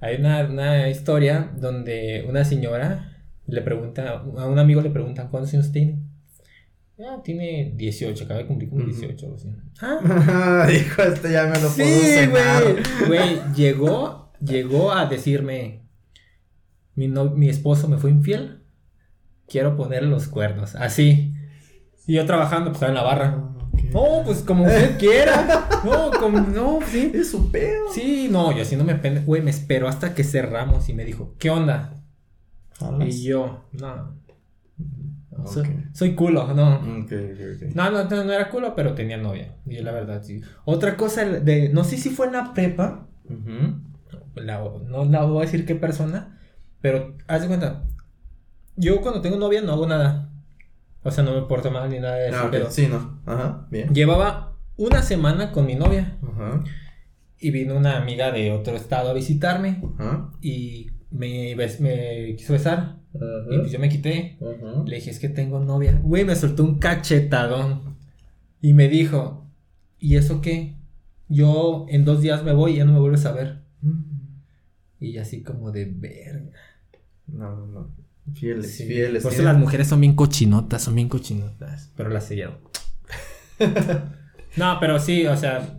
[0.00, 3.09] hay una, una historia donde una señora
[3.50, 5.98] le pregunta, a un amigo le preguntan cuántos años tiene.
[6.98, 8.90] Ah, tiene 18, acaba de cumplir como Ujú.
[8.92, 9.48] 18 o así.
[9.80, 12.62] Ah, Dijo, este ya me lo puedo Sí, cenar.
[12.62, 13.06] güey.
[13.08, 15.82] Güey, llegó, llegó a decirme,
[16.94, 18.62] mi, no- mi esposo me fue infiel,
[19.48, 21.32] quiero ponerle los cuernos, así.
[22.06, 23.34] Y yo trabajando, pues en la barra.
[23.38, 23.46] Ah.
[23.94, 25.68] No, pues como usted quiera.
[25.84, 27.10] No, como, no, sí.
[27.14, 27.92] Es su pedo.
[27.94, 31.04] Sí, no, yo así no me pende, güey, me esperó hasta que cerramos y me
[31.06, 31.99] dijo, ¿qué onda?
[33.06, 34.14] Y yo, no,
[35.30, 35.46] no,
[35.92, 36.80] soy, culo, no.
[37.74, 39.54] No, no, no, no era culo, pero tenía novia.
[39.66, 40.40] Y la verdad, sí.
[40.64, 43.06] Otra cosa de, no sé si fue en la prepa,
[44.34, 46.38] la- no la voy a decir qué persona,
[46.80, 47.84] pero haz de cuenta,
[48.76, 50.26] yo cuando tengo novia no hago nada.
[51.02, 52.38] O sea, no me porto mal ni nada de eso.
[52.44, 53.20] Ah, pero Sí, no.
[53.24, 53.66] Ajá.
[53.70, 53.88] Bien.
[53.94, 56.62] llevaba una semana con mi novia Ajá.
[57.38, 60.30] y vino una amiga de otro estado a visitarme Ajá.
[60.42, 62.96] y me, quiso besar.
[63.50, 64.38] Y pues yo me quité.
[64.86, 65.98] Le dije, es que tengo novia.
[66.02, 67.96] Güey, me soltó un cachetadón.
[68.62, 69.46] Y me dijo,
[69.98, 70.76] ¿y eso qué?
[71.28, 73.62] Yo en dos días me voy y ya no me vuelves a ver.
[75.00, 76.52] Y así como de verga.
[77.26, 77.90] No, no, no.
[78.34, 78.84] Fieles, Sí.
[78.84, 79.22] fieles.
[79.22, 81.90] Por eso las mujeres son bien cochinotas, son bien cochinotas.
[81.96, 82.58] Pero las sellaron.
[84.56, 85.76] no, pero sí, o sea.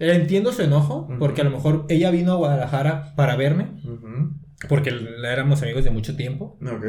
[0.00, 4.32] Entiendo su enojo, porque a lo mejor ella vino a Guadalajara para verme, Ujú.
[4.68, 4.90] Porque
[5.24, 6.56] éramos amigos de mucho tiempo.
[6.62, 6.84] Ok.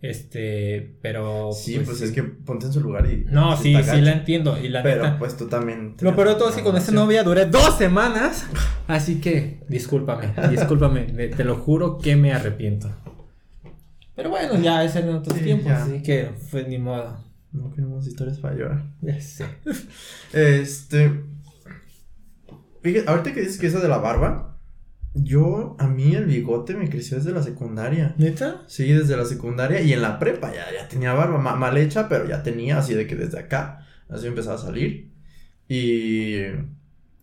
[0.00, 1.50] Este, pero.
[1.52, 3.24] Sí, pues, es que ponte en su lugar y.
[3.30, 4.04] No, sí, está sí gacho.
[4.10, 4.58] la entiendo.
[4.60, 5.18] Y la Pero neta.
[5.18, 5.94] pues tú también.
[6.00, 8.44] Lo peor de todo es que con esa novia duré dos semanas.
[8.88, 11.06] Así que, discúlpame, discúlpame.
[11.12, 12.90] me- te lo juro que me arrepiento.
[14.16, 15.84] Pero bueno, ya es en otros Sí, tiempos, ya.
[15.84, 17.18] así que fue ni modo.
[17.52, 18.82] No queremos historias para llorar.
[19.02, 19.44] Ya sé.
[20.32, 21.12] Este.
[22.82, 24.51] Fíjate, ahorita que dices que eso de la barba,
[25.14, 28.14] yo, a mí el bigote me creció desde la secundaria.
[28.18, 28.62] ¿Neta?
[28.66, 32.08] Sí, desde la secundaria y en la prepa ya, ya tenía barba ma- mal hecha,
[32.08, 35.12] pero ya tenía así de que desde acá, así empezaba a salir.
[35.68, 36.42] Y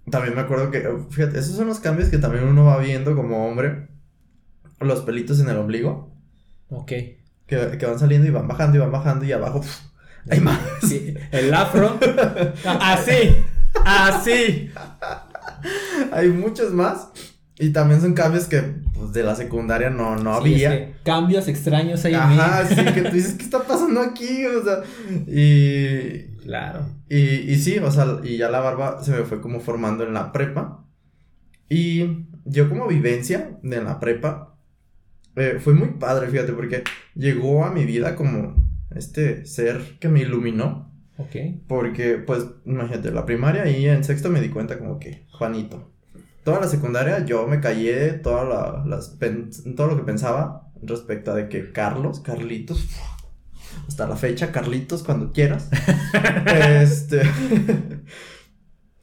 [0.10, 3.48] también me acuerdo que, fíjate, esos son los cambios que también uno va viendo como
[3.48, 3.88] hombre.
[4.80, 6.16] Los pelitos en el ombligo,
[6.70, 6.88] Ok.
[6.88, 9.80] que, que van saliendo y van bajando y van bajando y abajo, pf,
[10.30, 10.60] hay más.
[10.88, 12.00] Sí, el afro.
[12.66, 13.36] Así.
[13.86, 14.72] Así.
[16.12, 17.10] Hay muchos más.
[17.62, 18.62] Y también son cambios que
[18.94, 20.94] pues, de la secundaria no, no había.
[21.04, 24.46] cambios extraños ahí Ajá, sí, que tú dices, ¿qué está pasando aquí?
[24.46, 24.82] O sea,
[25.28, 26.38] y.
[26.42, 26.88] Claro.
[27.10, 30.14] Y, y sí, o sea, y ya la barba se me fue como formando en
[30.14, 30.86] la prepa.
[31.68, 34.58] Y yo, como vivencia de la prepa,
[35.36, 38.56] eh, fue muy padre, fíjate, porque llegó a mi vida como
[38.96, 40.94] este ser que me iluminó.
[41.18, 41.36] Ok.
[41.68, 45.92] Porque, pues, imagínate, la primaria y en sexto me di cuenta como que, Juanito.
[46.50, 49.20] Toda la secundaria yo me callé toda las
[49.76, 52.88] todo lo que pensaba respecto a de que Carlos, Carlitos,
[53.88, 55.70] hasta la fecha, Carlitos, cuando quieras.
[56.48, 57.22] este.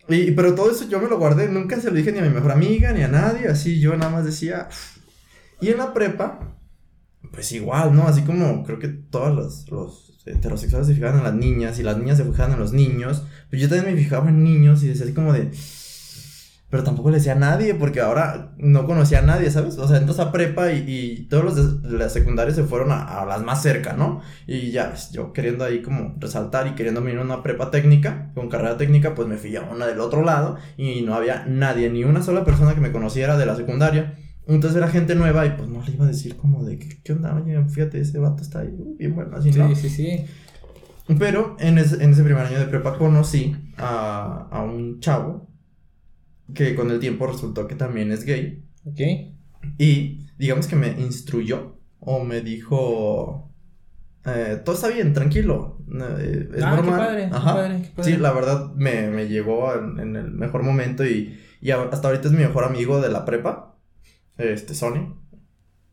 [0.08, 2.30] y, pero todo eso yo me lo guardé, nunca se lo dije ni a mi
[2.30, 4.68] mejor amiga, ni a nadie, así yo nada más decía.
[5.60, 6.58] Y en la prepa,
[7.30, 8.08] pues igual, ¿no?
[8.08, 11.96] Así como creo que todos los, los heterosexuales se fijaban en las niñas y las
[11.96, 15.04] niñas se fijaban en los niños, pues yo también me fijaba en niños y decía
[15.04, 15.52] así como de
[16.68, 19.78] pero tampoco le decía a nadie porque ahora no conocía a nadie, ¿sabes?
[19.78, 23.42] O sea, entonces a prepa y, todos los de la secundaria se fueron a, las
[23.42, 24.20] más cerca, ¿no?
[24.48, 28.32] Y ya, pues, yo queriendo ahí como resaltar y queriendo venir a una prepa técnica,
[28.34, 31.88] con carrera técnica, pues me fui a una del otro lado y no había nadie,
[31.88, 34.18] ni una sola persona que me conociera de la secundaria.
[34.48, 37.34] Entonces era gente nueva y pues no le iba a decir como de, ¿qué, onda?
[37.34, 39.68] Oye, fíjate, ese vato está ahí, bien bueno, así, ¿no?
[39.74, 40.24] Sí, sí, sí.
[41.18, 45.55] Pero en ese, en ese primer año de prepa conocí a, a un chavo
[46.54, 48.64] que con el tiempo resultó que también es gay.
[48.84, 49.00] Ok.
[49.78, 53.52] Y digamos que me instruyó o me dijo,
[54.24, 55.78] eh, todo está bien, tranquilo.
[56.18, 56.84] Eh, es ah, normal.
[56.84, 57.68] Qué padre, Ajá.
[57.68, 62.08] Qué padre, Sí, la verdad me, me llegó en, el mejor momento y, y, hasta
[62.08, 63.76] ahorita es mi mejor amigo de la prepa,
[64.36, 65.20] este, Sony.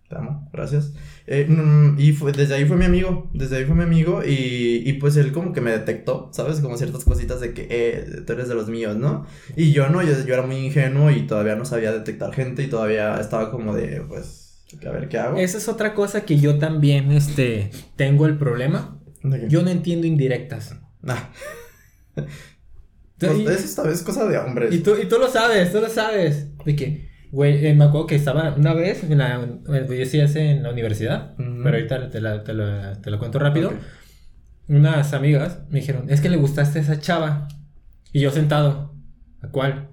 [0.10, 0.94] Te amo, gracias.
[1.26, 4.84] Eh, mm, y fue, desde ahí fue mi amigo, desde ahí fue mi amigo y,
[4.86, 6.60] y pues él como que me detectó, ¿sabes?
[6.60, 9.26] Como ciertas cositas de que, eh, tú eres de los míos, ¿no?
[9.56, 12.68] Y yo no, yo, yo era muy ingenuo y todavía no sabía detectar gente y
[12.68, 15.38] todavía estaba como de, pues, a ver qué hago.
[15.38, 19.00] Esa es otra cosa que yo también, este, tengo el problema.
[19.48, 20.76] Yo no entiendo indirectas.
[21.02, 21.16] Nah.
[22.16, 24.74] pues, eso esta vez es cosa de hombres.
[24.74, 26.48] Y tú, y tú lo sabes, tú lo sabes.
[26.66, 29.44] De que Güey, eh, me acuerdo que estaba una vez en la.
[29.66, 33.74] Yo sí en la universidad, pero ahorita te la, te, te lo cuento rápido.
[34.68, 37.48] Unas amigas me dijeron, es que le gustaste a esa chava.
[38.12, 38.94] Y yo sentado,
[39.42, 39.90] ¿a cuál?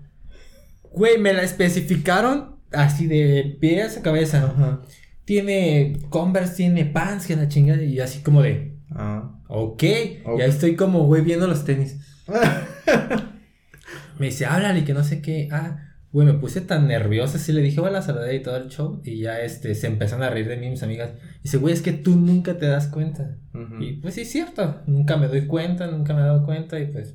[0.83, 4.83] Güey, me la especificaron así de pies a cabeza.
[5.25, 7.83] Tiene Converse, tiene pants, que la chingada.
[7.83, 8.77] Y así como de.
[8.91, 9.41] Ah.
[9.49, 9.83] Ok.
[9.83, 11.97] Y ahí estoy como, güey, viendo los tenis.
[14.19, 15.49] me dice, háblale, que no sé qué.
[15.51, 15.87] Ah.
[16.13, 19.01] Güey, me puse tan nerviosa, así le dije hola, saludé y todo el show.
[19.05, 21.13] Y ya este, se empezaron a reír de mí mis amigas.
[21.39, 23.37] Y dice, güey, es que tú nunca te das cuenta.
[23.79, 24.81] Y pues sí, es cierto.
[24.87, 26.81] Nunca me doy cuenta, nunca me he dado cuenta.
[26.81, 27.15] Y pues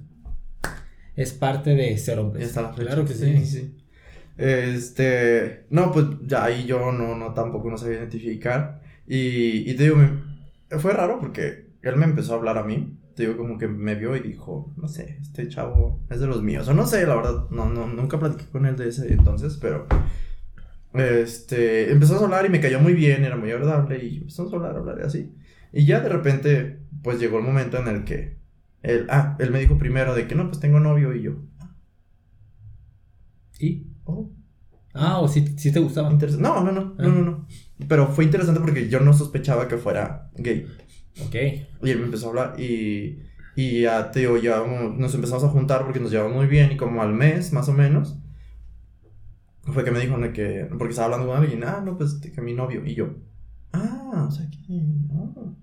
[1.15, 2.43] es parte de ser hombre.
[2.75, 3.45] Claro que sí.
[3.45, 3.77] sí.
[4.37, 8.81] Este, no, pues ya ahí yo no, no tampoco no sabía identificar.
[9.07, 12.97] Y, y te digo, me, fue raro porque él me empezó a hablar a mí
[13.15, 16.43] te digo, como que me vio y dijo, no sé, este chavo es de los
[16.43, 16.67] míos.
[16.67, 19.87] O no sé, la verdad, no, no, nunca platiqué con él de ese entonces, pero
[20.93, 24.55] este, empezó a hablar y me cayó muy bien, era muy agradable y empezamos a
[24.57, 25.35] hablar, hablar y así.
[25.71, 28.37] Y ya de repente, pues llegó el momento en el que
[28.81, 31.37] él, ah, él me dijo primero de que no, pues tengo novio y yo.
[33.59, 33.87] ¿Y?
[34.03, 34.31] Oh.
[34.93, 36.09] Ah, o si, te gustaba.
[36.09, 37.47] no, no, no, no, no, no.
[37.87, 40.67] Pero fue interesante porque yo no sospechaba que fuera gay.
[41.21, 41.35] Ok.
[41.83, 43.19] Y él me empezó a hablar y,
[43.55, 46.77] y ya, te digo, ya nos empezamos a juntar porque nos llevamos muy bien y
[46.77, 48.17] como al mes, más o menos,
[49.63, 52.53] fue que me dijo que, porque estaba hablando con alguien, ah, no, pues que mi
[52.53, 53.15] novio, y yo,
[53.73, 54.57] ah, o sea que,
[55.11, 55.53] ah".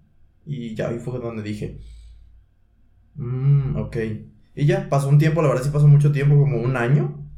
[0.44, 1.78] y ya ahí fue donde dije,
[3.14, 3.96] mmm, ok,
[4.54, 7.28] y ya, pasó un tiempo, la verdad sí pasó mucho tiempo, como un año,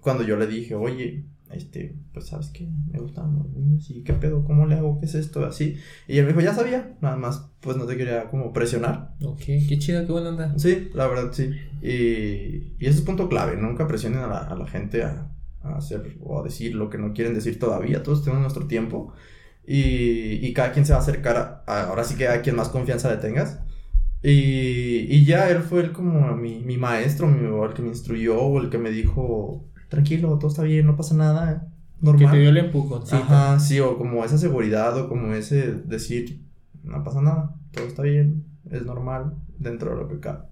[0.00, 1.24] cuando yo le dije, oye,
[1.54, 5.06] este, pues sabes que me gustan los niños y qué pedo, cómo le hago, qué
[5.06, 5.76] es esto, así.
[6.08, 9.14] Y él me dijo, ya sabía, nada más, pues no te quería como presionar.
[9.22, 10.58] Ok, qué chido, qué buena onda.
[10.58, 11.50] Sí, la verdad, sí.
[11.82, 15.30] Y, y ese es punto clave, nunca presionen a la, a la gente a,
[15.62, 19.12] a, hacer o a decir lo que no quieren decir todavía, todos tenemos nuestro tiempo.
[19.66, 22.68] Y, y cada quien se va a acercar, a, ahora sí que a quien más
[22.68, 23.60] confianza le tengas.
[24.22, 27.88] Y, y ya él fue el como mi, mi maestro, mi, o el que me
[27.88, 31.68] instruyó, o el que me dijo tranquilo, todo está bien, no pasa nada,
[32.00, 32.26] normal.
[32.26, 33.16] Que te dio el empujoncito.
[33.16, 36.42] Ajá, sí, o como esa seguridad, o como ese decir,
[36.82, 40.44] no pasa nada, todo está bien, es normal, dentro de lo que cabe.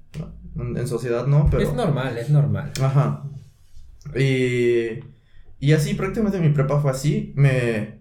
[0.56, 1.62] En, sociedad no, pero...
[1.62, 2.72] Es normal, es normal.
[2.80, 3.24] Ajá.
[4.14, 5.00] Y,
[5.58, 8.00] y así, prácticamente mi prepa fue así, me,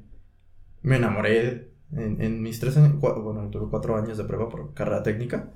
[0.81, 5.03] me enamoré en, en mis tres años, bueno, tuve cuatro años de prepa por carrera
[5.03, 5.51] técnica.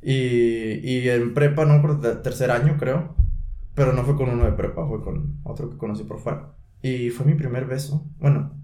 [0.00, 3.16] Y, y en prepa, no, por tercer año creo.
[3.78, 6.56] Pero no fue con uno de prepa, fue con otro que conocí por fuera.
[6.82, 8.10] Y fue mi primer beso.
[8.18, 8.60] Bueno,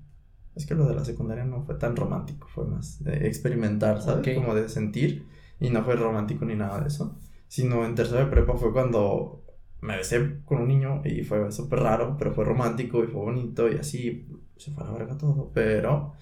[0.57, 4.35] es que lo de la secundaria no fue tan romántico, fue más de experimentar, ¿sabes?
[4.35, 5.29] Como de sentir.
[5.61, 7.17] Y no fue romántico ni nada de eso.
[7.47, 9.45] Sino en tercera de prepa fue cuando
[9.81, 13.71] me besé con un niño y fue súper raro, pero fue romántico y fue bonito
[13.71, 15.53] y así se fue a la verga todo.
[15.55, 16.15] Pero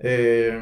[0.00, 0.60] eh,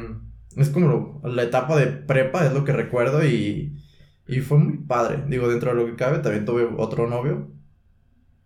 [0.55, 3.81] es como la etapa de prepa, es lo que recuerdo y,
[4.27, 5.23] y fue muy padre.
[5.27, 7.57] Digo, dentro de lo que cabe, también tuve otro novio.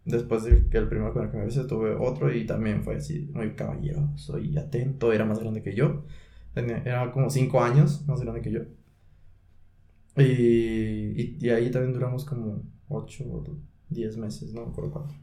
[0.05, 2.97] Después de que el primero con el que me besé, tuve otro y también fue
[2.97, 6.03] así, muy caballeroso y atento, era más grande que yo.
[6.55, 8.61] era como 5 años más grande que yo.
[10.17, 13.43] Y, y, ahí también duramos como 8 o
[13.89, 15.13] 10 meses, no me acuerdo cuánto.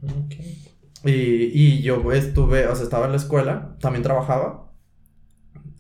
[1.05, 4.73] Y, y yo estuve, o sea, estaba en la escuela, también trabajaba.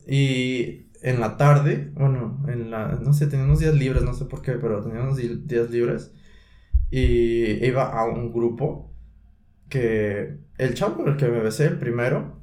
[0.07, 4.27] Y en la tarde, bueno, en la, no sé, tenía unos días libres, no sé
[4.27, 6.13] por qué, pero tenía unos días libres.
[6.91, 8.90] Y iba a un grupo
[9.71, 12.43] que el chavo con el que me besé, el primero,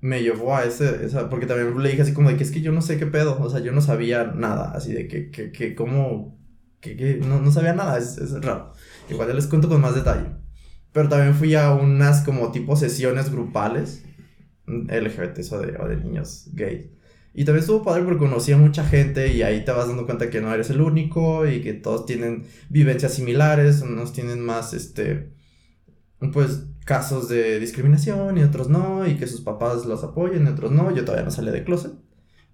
[0.00, 2.60] me llevó a ese, esa, porque también le dije así como de que es que
[2.60, 5.50] yo no sé qué pedo, o sea, yo no sabía nada, así de que, que,
[5.50, 6.38] que cómo,
[6.80, 8.72] que, que no, no sabía nada, es, es raro.
[9.10, 10.26] Igual ya les cuento con más detalle.
[10.92, 14.04] Pero también fui a unas como tipo sesiones grupales
[14.66, 16.86] LGBT o de, o de niños gays.
[17.34, 20.30] Y también estuvo padre porque conocí a mucha gente y ahí te vas dando cuenta
[20.30, 25.30] que no eres el único y que todos tienen vivencias similares, unos tienen más, este,
[26.32, 30.72] pues, casos de discriminación y otros no, y que sus papás los apoyen y otros
[30.72, 30.94] no.
[30.94, 31.92] Yo todavía no salí de closet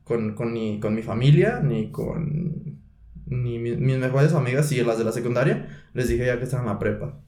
[0.04, 2.82] con, con, ni con mi familia, ni con
[3.26, 6.72] ni mis, mejores amigas, y las de la secundaria, les dije ya que estaban en
[6.72, 7.20] la prepa.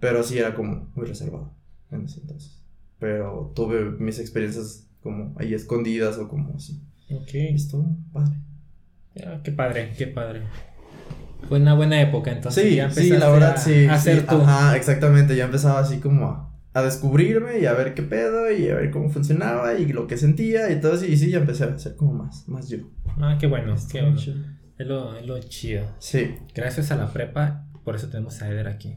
[0.00, 1.52] Pero sí era como muy reservado
[1.90, 2.62] en ese entonces.
[2.98, 6.80] Pero tuve mis experiencias como ahí escondidas o como así.
[7.10, 7.30] Ok.
[7.34, 8.36] Esto, padre.
[9.42, 10.42] qué padre, qué padre.
[11.48, 12.64] Fue una buena época entonces.
[12.94, 13.86] Sí, sí, la verdad, sí.
[13.86, 14.36] A hacer tú.
[14.36, 15.36] Ajá, exactamente.
[15.36, 18.90] Ya empezaba así como a, a, descubrirme y a ver qué pedo y a ver
[18.90, 21.02] cómo funcionaba y lo que sentía y todo.
[21.04, 22.78] Y sí, ya empecé a ser como más, más yo.
[23.18, 24.20] Ah, qué bueno, qué bueno.
[24.76, 25.86] Es lo, es lo chido.
[25.98, 26.34] Sí.
[26.54, 28.96] Gracias a la prepa, por eso tenemos a Eder aquí.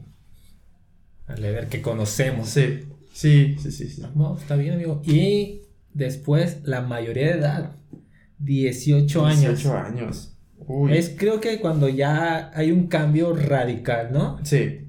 [1.26, 2.48] A Eder que conocemos.
[2.48, 3.88] Sí, sí, sí, sí.
[3.88, 4.02] sí.
[4.14, 5.02] No, está bien, amigo.
[5.04, 5.62] Y
[5.98, 7.76] Después, la mayoría de edad,
[8.38, 9.40] 18 años.
[9.40, 10.37] 18 años.
[10.66, 10.96] Uy.
[10.96, 14.38] Es creo que cuando ya hay un cambio radical, ¿no?
[14.44, 14.88] Sí.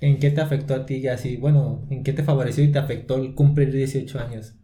[0.00, 1.36] ¿En qué te afectó a ti así?
[1.36, 4.54] Bueno, ¿en qué te favoreció y te afectó el cumplir 18 años?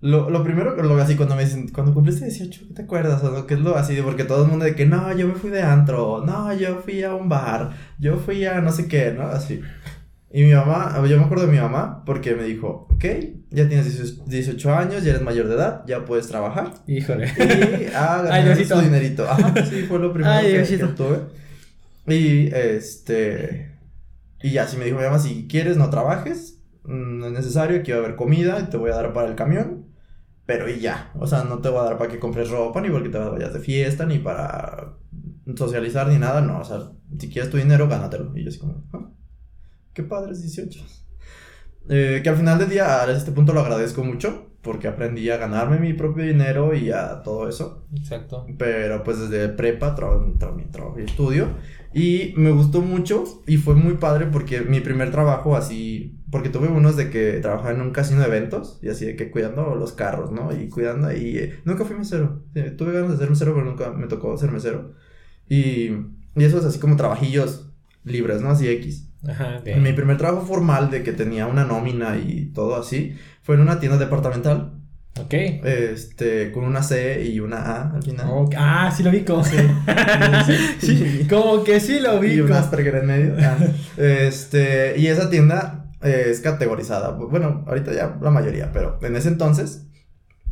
[0.00, 3.24] Lo, lo primero, lo así cuando me dicen, cuando cumpliste 18, ¿qué te acuerdas?
[3.24, 5.34] O lo que es lo así, porque todo el mundo de que no, yo me
[5.34, 9.12] fui de antro, no, yo fui a un bar, yo fui a no sé qué,
[9.12, 9.22] ¿no?
[9.22, 9.62] Así.
[10.36, 13.04] Y mi mamá, yo me acuerdo de mi mamá porque me dijo, ok,
[13.50, 16.74] ya tienes 18 años, ya eres mayor de edad, ya puedes trabajar.
[16.88, 17.28] Híjole.
[17.28, 19.30] Y a ganar tu dinerito.
[19.30, 21.18] Ajá, sí, fue lo primero que, que, tuve.
[22.08, 23.78] Y este...
[24.42, 27.78] Y ya, si me dijo mi mamá, si quieres no trabajes, mm, no es necesario,
[27.78, 29.86] aquí va a haber comida, y te voy a dar para el camión.
[30.46, 32.90] Pero y ya, o sea, no te voy a dar para que compres ropa, ni
[32.90, 34.96] porque te vayas de fiesta, ni para
[35.54, 38.36] socializar, ni nada, no, o sea, si quieres tu dinero, gánatelo.
[38.36, 39.13] Y yo así como, ah,
[39.94, 40.84] qué padres 18.
[41.88, 45.36] Eh, que al final del día, a este punto lo agradezco mucho, porque aprendí a
[45.36, 47.86] ganarme mi propio dinero y a todo eso.
[47.94, 48.46] Exacto.
[48.58, 50.34] Pero pues desde prepa trabajo
[50.98, 51.48] y estudio.
[51.92, 56.66] Y me gustó mucho y fue muy padre porque mi primer trabajo así, porque tuve
[56.66, 59.92] unos de que trabajaba en un casino de eventos y así de que cuidando los
[59.92, 60.50] carros, ¿no?
[60.52, 62.42] Y cuidando ahí, eh, nunca fui mesero.
[62.76, 64.94] tuve ganas de ser mesero, pero nunca me tocó ser mesero.
[65.48, 65.90] Y,
[66.34, 67.70] y eso es así como trabajillos
[68.02, 68.50] libres, ¿no?
[68.50, 69.13] Así X.
[69.28, 73.62] Ajá, Mi primer trabajo formal de que tenía una nómina y todo así fue en
[73.62, 74.72] una tienda departamental.
[75.20, 75.32] Ok.
[75.32, 78.26] Este, con una C y una A al final.
[78.56, 79.44] Ah, sí lo vi como.
[79.44, 79.56] Sí.
[80.80, 82.32] sí, como que sí lo vi.
[82.32, 83.36] Y un Asperger en medio.
[83.38, 83.56] Ah.
[83.96, 87.10] Este, y esa tienda eh, es categorizada.
[87.10, 89.86] Bueno, ahorita ya la mayoría, pero en ese entonces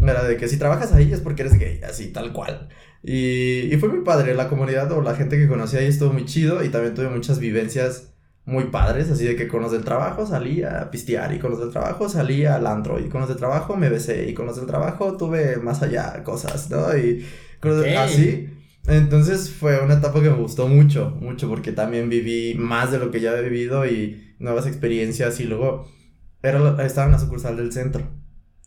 [0.01, 2.69] era de que si trabajas ahí es porque eres gay, así, tal cual.
[3.03, 4.35] Y, y fue muy padre.
[4.35, 7.41] La comunidad o la gente que conocí ahí estuvo muy chido y también tuve muchas
[7.41, 8.12] vivencias
[8.45, 11.61] muy padres, así de que con los del trabajo salí a pistear y con los
[11.61, 14.57] del trabajo salí al antro y con los del trabajo me besé y con los
[14.57, 16.97] del trabajo tuve más allá cosas, ¿no?
[16.97, 17.25] Y
[17.97, 18.49] así.
[18.89, 23.13] Entonces fue una etapa que me gustó mucho, mucho porque también viví más de lo
[23.13, 25.89] que ya había vivido y nuevas experiencias y luego
[26.43, 28.03] era, estaba en la sucursal del centro.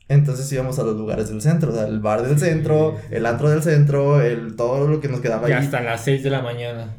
[0.07, 3.49] Entonces íbamos a los lugares del centro, o sea, el bar del centro, el antro
[3.49, 5.53] del centro, el todo lo que nos quedaba ahí.
[5.53, 6.95] hasta las 6 de la mañana.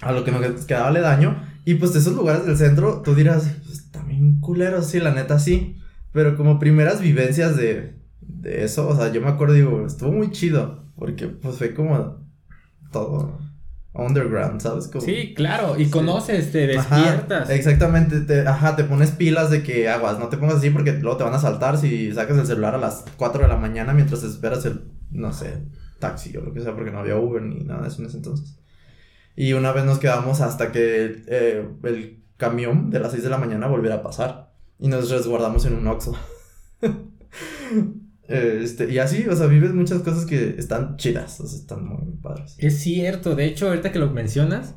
[0.00, 3.14] A lo que nos quedaba le daño y pues de esos lugares del centro, tú
[3.14, 5.78] dirás, pues también culeros, sí, la neta sí.
[6.12, 10.30] Pero como primeras vivencias de, de eso, o sea, yo me acuerdo, digo, estuvo muy
[10.30, 10.84] chido.
[10.96, 12.24] Porque pues fue como
[12.92, 13.38] todo
[13.92, 14.88] underground, ¿sabes?
[14.88, 15.04] Como...
[15.04, 15.90] Sí, claro, y Sí.
[15.90, 17.50] conoces, te Ajá, despiertas.
[17.50, 21.16] exactamente, te, ajá, te pones pilas de que aguas, no te pongas así porque luego
[21.16, 24.22] te van a saltar si sacas el celular a las 4 de la mañana mientras
[24.24, 25.62] esperas el, no sé,
[26.00, 28.16] taxi o lo que sea, porque no había Uber ni nada de eso en ese
[28.18, 28.58] entonces.
[29.36, 33.38] Y una vez nos quedamos hasta que eh, el camión de las 6 de la
[33.38, 36.14] mañana volviera a pasar y nos resguardamos en un Oxxo.
[38.26, 42.10] Este, y así, o sea, vives muchas cosas que están chidas, o sea, están muy,
[42.22, 42.56] padres.
[42.58, 44.76] Es cierto, de hecho, ahorita que lo mencionas,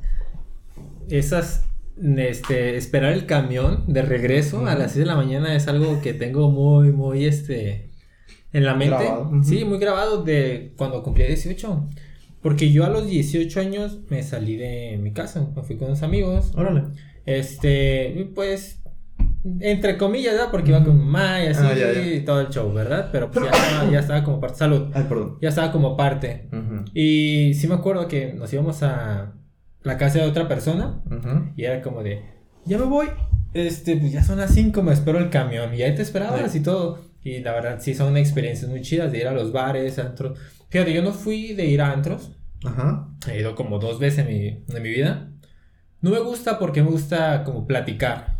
[1.09, 1.63] esas,
[1.97, 6.13] este, esperar el camión de regreso a las 6 de la mañana es algo que
[6.13, 7.89] tengo muy, muy, este,
[8.51, 9.05] en la mente.
[9.05, 9.43] Grabado.
[9.43, 11.89] Sí, muy grabado de cuando cumplí 18.
[12.41, 16.03] Porque yo a los 18 años me salí de mi casa, me fui con unos
[16.03, 16.51] amigos.
[16.55, 16.83] Órale.
[17.25, 18.81] Este, pues,
[19.59, 20.49] entre comillas, ¿verdad?
[20.51, 22.05] Porque iba con mamá y así Ah, ya, ya.
[22.15, 23.09] y todo el show, ¿verdad?
[23.11, 25.37] Pero pues ya estaba, ya estaba como parte, salud, Ay, perdón.
[25.41, 26.49] ya estaba como parte.
[26.93, 29.33] Y sí me acuerdo que nos íbamos a
[29.83, 31.01] la casa de otra persona
[31.55, 32.21] y era como de,
[32.65, 33.07] ya me voy,
[33.53, 36.59] este, pues ya son las 5, me espero el camión y ahí te esperabas y
[36.61, 36.99] todo.
[37.23, 40.37] Y la verdad sí son experiencias muy chidas de ir a los bares, antros.
[40.69, 42.31] Fíjate, yo no fui de ir a antros,
[42.65, 43.09] Ajá.
[43.31, 45.31] he ido como dos veces en mi, en mi vida.
[46.01, 48.37] No me gusta porque me gusta como platicar,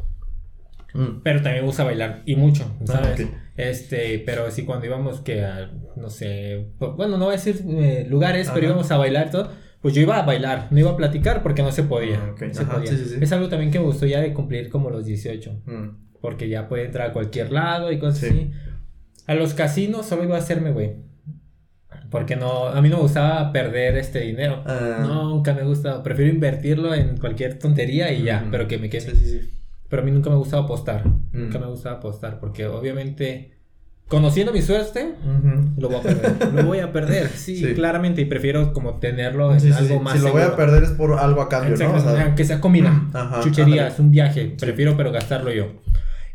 [0.94, 1.22] Mm.
[1.24, 3.20] pero también me gusta bailar y mucho, ¿sabes?
[3.20, 3.30] Ah, ok.
[3.58, 8.06] Este, pero sí cuando íbamos que a, no sé, bueno, no voy a decir eh,
[8.10, 8.68] lugares, pero Ajá.
[8.68, 9.52] íbamos a bailar y todo,
[9.82, 12.20] pues yo iba a bailar, no iba a platicar porque no se podía.
[12.24, 12.42] Ah, ok.
[12.42, 12.92] no se Ajá, podía.
[12.92, 13.16] sí, sí.
[13.22, 15.90] Es algo también que me gustó ya de cumplir como los 18, Mm.
[16.22, 18.28] porque ya puede entrar a cualquier lado y cosas Sí.
[18.28, 18.52] así.
[19.28, 20.96] A los casinos solo iba a hacerme, güey.
[22.10, 24.64] Porque no, a mí no me gustaba perder este dinero.
[24.66, 25.04] Ah.
[25.06, 29.12] Nunca me gusta, prefiero invertirlo en cualquier tontería y ya, pero que me quede.
[29.12, 29.50] Sí, sí, sí.
[29.90, 31.04] Pero a mí nunca me gustaba apostar.
[31.32, 33.58] Nunca me gustaba apostar porque obviamente
[34.08, 35.16] conociendo mi suerte
[35.78, 36.54] lo voy a perder.
[36.54, 40.32] lo voy a perder, sí, claramente y prefiero como tenerlo en algo más Si lo
[40.32, 41.94] voy a perder es por algo a cambio, ¿no?
[41.94, 45.68] O sea, aunque sea comida, Ajá, chucherías, un viaje, prefiero pero gastarlo yo.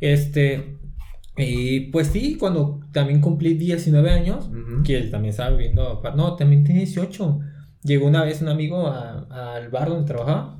[0.01, 0.77] Este
[1.37, 4.51] y pues sí, cuando también cumplí 19 años,
[4.85, 7.41] que él también estaba viviendo, no, también tenía 18.
[7.85, 10.57] Llegó una vez un amigo al bar donde trabajaba.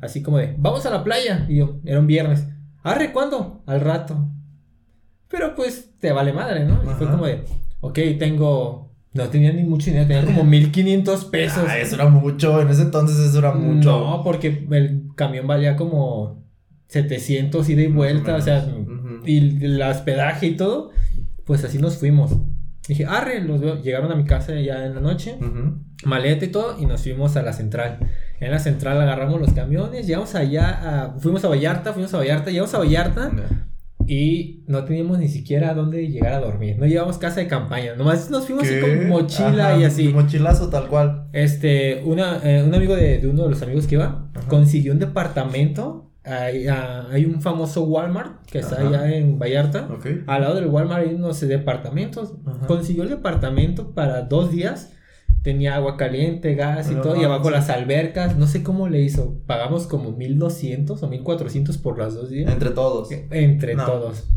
[0.00, 1.46] Así como de, vamos a la playa.
[1.48, 2.46] Y yo, era un viernes.
[2.82, 3.62] Arre, ¿cuándo?
[3.66, 4.28] Al rato.
[5.28, 6.82] Pero pues te vale madre, ¿no?
[6.84, 7.44] Y fue como de,
[7.80, 8.90] ok, tengo.
[9.12, 11.64] No tenía ni mucho dinero, tenía como 1500 pesos.
[11.66, 12.60] Ah, eso era mucho.
[12.60, 13.90] En ese entonces eso era mucho.
[13.90, 16.44] No, porque el camión valía como
[16.86, 18.64] 700 ida y vuelta, o sea.
[19.26, 20.90] Y el hospedaje y todo.
[21.44, 22.32] Pues así nos fuimos.
[22.88, 23.80] Dije, arre, los veo.
[23.82, 25.78] Llegaron a mi casa ya en la noche Ujú.
[26.06, 27.98] maleta y todo y nos fuimos a la central.
[28.40, 30.68] En la central agarramos los camiones, llegamos allá,
[31.04, 33.30] a- fuimos a Vallarta, fuimos a Vallarta, llegamos a Vallarta
[34.06, 36.76] y no teníamos ni siquiera dónde llegar a dormir.
[36.78, 40.08] No llevamos casa de campaña, nomás nos fuimos así con mochila Ajá, y así.
[40.08, 41.28] Mochilazo tal cual.
[41.32, 44.48] Este, una, eh, un amigo de, de uno de los amigos que iba Ajá.
[44.48, 46.09] consiguió un departamento.
[46.30, 48.88] Hay, ah, hay un famoso Walmart que está Ajá.
[48.88, 49.88] allá en Vallarta.
[49.92, 50.06] Ok.
[50.26, 52.34] Al lado del Walmart hay unos departamentos.
[52.46, 52.66] Ajá.
[52.66, 54.92] Consiguió el departamento para dos días.
[55.42, 57.12] Tenía agua caliente, gas y No todo.
[57.14, 57.26] Y mames.
[57.30, 58.36] abajo las albercas.
[58.36, 59.38] No sé cómo le hizo.
[59.46, 62.52] Pagamos como 1200 o 1400 por las dos días.
[62.52, 63.08] Entre todos.
[63.30, 63.86] Entre No.
[63.86, 64.28] todos.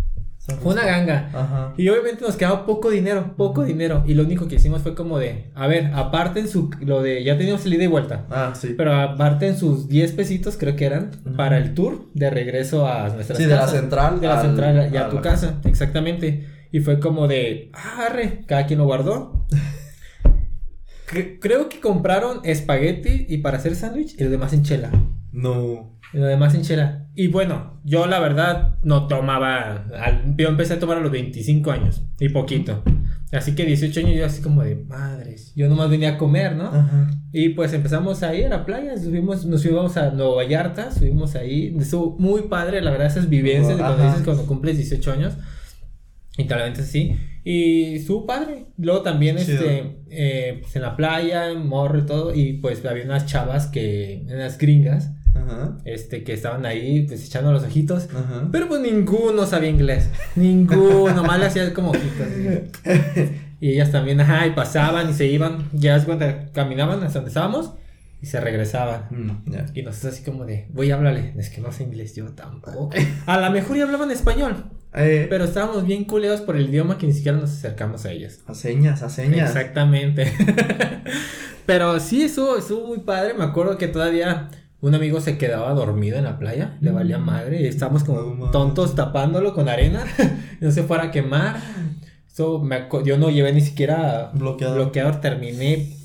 [0.61, 1.29] Fue una ganga.
[1.33, 1.73] Ajá.
[1.77, 4.03] Y obviamente nos quedaba poco dinero, poco dinero.
[4.05, 7.37] Y lo único que hicimos fue como de, a ver, aparten su, lo de, ya
[7.37, 8.25] teníamos el ida y vuelta.
[8.29, 8.73] Ah, sí.
[8.75, 13.37] Pero aparten sus 10 pesitos, creo que eran, para el tour de regreso a nuestras
[13.37, 16.45] Sí, de la central De la al- central ya a a tu casa, exactamente.
[16.73, 19.45] Y fue como de, ah, arre, cada quien lo guardó.
[21.07, 24.89] Cre- creo que compraron espagueti y para hacer sándwich y lo demás en chela.
[25.31, 25.92] No.
[26.13, 27.07] Y lo demás en chela.
[27.15, 29.85] Y bueno, yo la verdad no tomaba.
[29.99, 32.83] al- yo empecé a tomar a los 25 años y poquito.
[33.31, 35.53] Así que 18 años yo así como de madres.
[35.55, 36.65] Yo nomás venía a comer, ¿no?
[36.67, 37.09] Ajá.
[37.31, 41.75] Y pues empezamos ahí a la playa, subimos, nos fuimos a Nueva Vallarta, subimos ahí,
[41.79, 45.33] estuvo muy padre, la verdad, esas vivencias de cuando dices cuando cumples 18 años,
[46.37, 48.65] y tal vez así, y estuvo padre.
[48.77, 49.61] Luego también, Chido.
[49.63, 53.65] este, eh, pues, en la playa, en morro y todo, y pues había unas chavas
[53.65, 55.77] que, unas gringas, Ajá.
[55.85, 58.47] este, que estaban ahí, pues echando los ojitos, Ajá.
[58.51, 62.27] pero pues ninguno sabía inglés, ninguno, nomás le hacía como ojitos.
[63.59, 67.29] Y ellas también, ajá, y pasaban y se iban, ya das cuenta, caminaban hasta donde
[67.29, 67.71] estábamos
[68.21, 69.03] y se regresaban.
[69.09, 69.65] Mm, ya.
[69.73, 72.89] Y nosotros así como de, voy a hablarle, es que no sé inglés, yo tampoco.
[73.25, 74.65] A lo mejor ya hablaban español,
[74.95, 78.41] Eh, pero estábamos bien culeados por el idioma que ni siquiera nos acercamos a ellas.
[78.47, 79.49] a señas, a señas.
[79.55, 80.29] Exactamente.
[81.65, 84.49] pero sí, estuvo, estuvo muy padre, me acuerdo que todavía...
[84.83, 88.95] Un amigo se quedaba dormido en la playa, le valía madre, y estábamos como tontos
[88.95, 90.03] tapándolo con arena,
[90.59, 91.55] no se fuera a quemar.
[92.27, 94.75] So, me yo no llevé ni siquiera Bloqueador.
[94.75, 95.95] bloqueador, terminé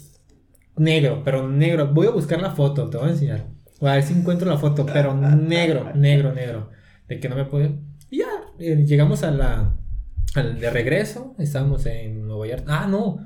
[0.77, 1.93] negro, pero negro.
[1.93, 3.49] Voy a buscar la foto, te voy a enseñar.
[3.81, 6.71] A ver si encuentro la foto, pero negro, negro, negro.
[7.09, 7.81] De que no me puede.
[8.11, 8.29] Y ya,
[8.61, 9.77] eh, llegamos a la.
[10.37, 12.65] Al de regreso, estábamos en Nueva York.
[12.69, 13.19] Ah, no.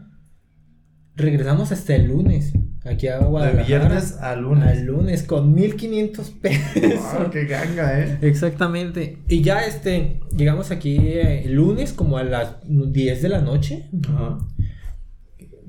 [1.14, 2.54] Regresamos hasta el lunes.
[2.84, 3.66] Aquí a De Guadalajara.
[3.66, 4.66] viernes a lunes.
[4.68, 6.72] Al lunes con 1500 pesos.
[7.18, 8.18] Wow, qué ganga, eh.
[8.22, 9.18] Exactamente.
[9.28, 13.88] Y ya este, llegamos aquí eh, el lunes como a las 10 de la noche
[14.08, 14.38] Ajá.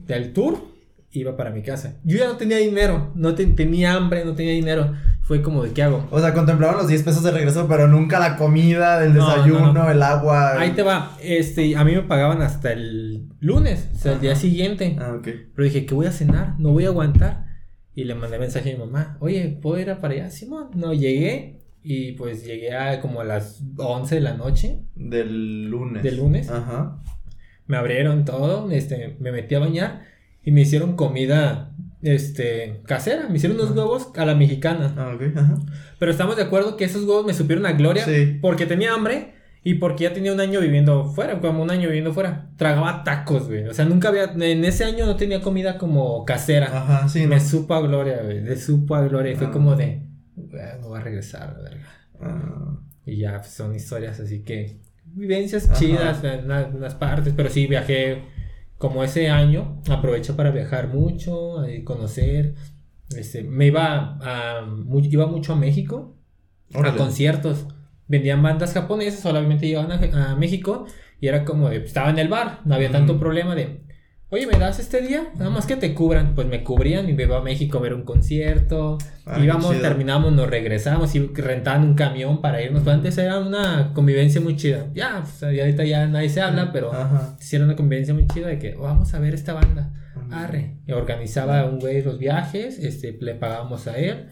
[0.07, 0.57] del tour.
[1.11, 1.99] Iba para mi casa.
[2.03, 4.93] Yo ya no tenía dinero, no te- tenía hambre, no tenía dinero.
[5.23, 6.05] Fue como de qué hago.
[6.11, 9.71] O sea, contemplaban los 10 pesos de regreso, pero nunca la comida, el No, desayuno,
[9.71, 9.89] no, no.
[9.89, 10.59] el agua.
[10.59, 11.17] Ahí te va.
[11.21, 14.97] Este, a mí me pagaban hasta el lunes, o sea, el día siguiente.
[14.99, 15.23] Ah, ok.
[15.55, 16.55] Pero dije, ¿qué voy a cenar?
[16.59, 17.45] No voy a aguantar.
[17.95, 20.29] Y le mandé mensaje a mi mamá, oye, ¿puedo ir a para allá?
[20.29, 24.79] Simón, no, llegué y pues llegué a como a las 11 de la noche.
[24.95, 26.03] Del lunes.
[26.03, 26.49] ¿Del lunes?
[26.49, 26.97] Ajá.
[27.67, 30.01] Me abrieron todo, este, me metí a bañar
[30.43, 31.72] y me hicieron comida,
[32.03, 33.27] este, casera.
[33.29, 34.93] Me hicieron unos huevos a la mexicana.
[34.97, 35.21] Ah, ok.
[35.35, 35.59] Ajá.
[35.99, 38.37] Pero estamos de acuerdo que esos huevos me supieron a gloria Sí.
[38.41, 39.33] porque tenía hambre
[39.63, 42.49] y porque ya tenía un año viviendo fuera, como un año viviendo fuera.
[42.57, 43.65] Tragaba tacos, güey.
[43.67, 46.65] O sea, nunca había, en ese año no tenía comida como casera.
[46.67, 47.29] Ajá, sí, ¿no?
[47.29, 48.41] Me supo a gloria, güey.
[48.41, 49.31] Me supo a gloria.
[49.31, 49.51] Y fue Ah.
[49.51, 50.01] como de,
[50.35, 51.87] "Güey, me voy a regresar, la verga.
[52.21, 55.75] Ah, Y ya pues, son historias así que vivencias Ajá.
[55.79, 58.21] chidas en una- en unas partes, pero sí viajé
[58.83, 62.55] como ese año, aproveché para viajar mucho, a conocer.
[63.15, 64.67] Este, me iba a,
[65.03, 66.17] iba mucho a México,
[66.73, 67.65] a conciertos.
[68.09, 70.85] Vendían bandas japonesas, solamente iban a, a México
[71.21, 73.82] y era como de, estaba en el bar, no había tanto problema de,
[74.33, 75.27] oye, ¿me das este día?
[75.37, 76.33] Nada más que te cubran.
[76.33, 78.97] Pues me cubrían y me iba a México a ver un concierto.
[79.27, 82.81] Ah, Íbamos, terminamos, nos regresamos y rentaban un camión para irnos.
[82.81, 84.87] Pues antes era una convivencia muy chida.
[84.95, 87.37] Ya, pues, y ahorita ya nadie se habla, pero Ajá.
[87.39, 89.93] sí era una convivencia muy chida de que vamos a ver esta banda.
[90.31, 90.77] Arre.
[90.87, 94.29] Y organizaba un güey los viajes, este, le pagábamos a él.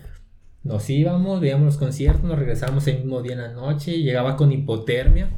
[0.64, 4.52] Nos íbamos, veíamos los conciertos, nos regresábamos el mismo día en la noche, llegaba con
[4.52, 5.30] hipotermia.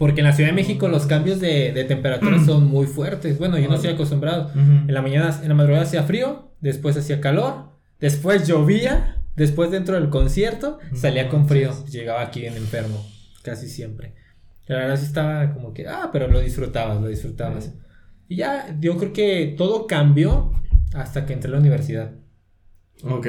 [0.00, 3.38] Porque en la Ciudad de México los cambios de, de temperatura son muy fuertes.
[3.38, 4.46] Bueno, yo no estoy acostumbrado.
[4.46, 4.88] Ujú.
[4.88, 9.96] En la mañana, en la madrugada hacía frío, después hacía calor, después llovía, después dentro
[9.96, 11.74] del concierto salía con frío.
[11.84, 13.06] Llegaba aquí bien enfermo,
[13.42, 14.14] casi siempre.
[14.68, 17.74] La verdad sí estaba como que, ah, pero lo disfrutabas, lo disfrutabas.
[18.26, 20.52] Y ya, yo creo que todo cambió
[20.94, 22.12] hasta que entré a la universidad.
[23.02, 23.26] Ok.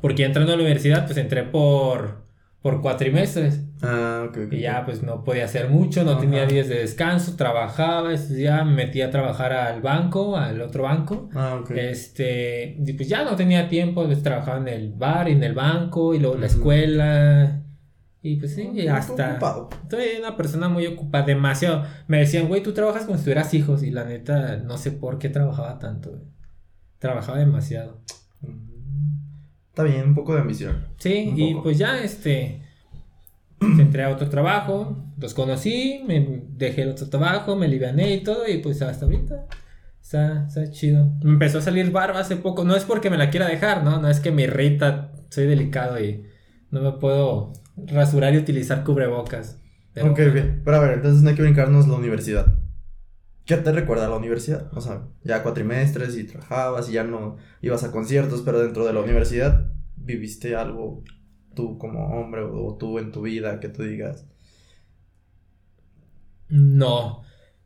[0.00, 2.24] Porque entrando a la universidad, pues entré por,
[2.62, 3.63] por cuatrimestres.
[3.82, 4.52] Ah, ok, ok.
[4.52, 6.20] Y ya pues no podía hacer mucho, no Ajá.
[6.20, 11.28] tenía días de descanso, trabajaba, estudiaba, me metía a trabajar al banco, al otro banco.
[11.34, 11.70] Ah, ok.
[11.72, 15.54] Este, y pues ya no tenía tiempo, pues trabajaba en el bar, y en el
[15.54, 16.56] banco, y luego la Ujú.
[16.56, 17.60] escuela.
[18.22, 19.32] Y pues sí, Ah, hasta.
[19.32, 19.68] ocupado.
[19.90, 21.84] Soy una persona muy ocupada, demasiado.
[22.06, 25.18] Me decían, güey, tú trabajas como si tuvieras hijos, y la neta, no sé por
[25.18, 26.22] qué trabajaba tanto, güey.
[26.98, 28.00] Trabajaba demasiado.
[29.68, 30.86] Está bien, un poco de ambición.
[30.98, 31.64] Sí, Un y poco.
[31.64, 32.62] pues ya, este.
[33.78, 38.48] Entré a otro trabajo, los conocí, me dejé el otro trabajo, me aliviané y todo,
[38.48, 39.46] y pues hasta ahorita
[40.00, 41.12] está, está chido.
[41.22, 44.00] Me empezó a salir barba hace poco, no es porque me la quiera dejar, ¿no?
[44.00, 46.24] No es que me irrita, soy delicado y
[46.70, 49.60] no me puedo rasurar y utilizar cubrebocas.
[49.92, 50.62] Pero ok, bien.
[50.64, 52.46] Pero a ver, entonces no hay que brincarnos la universidad.
[53.44, 54.70] ¿Qué te recuerda la universidad?
[54.72, 58.92] O sea, ya cuatrimestres y trabajabas y ya no ibas a conciertos, pero dentro de
[58.92, 61.04] la universidad viviste algo
[61.54, 64.26] tú como hombre o, o tú en tu vida que tú digas.
[66.48, 67.22] No.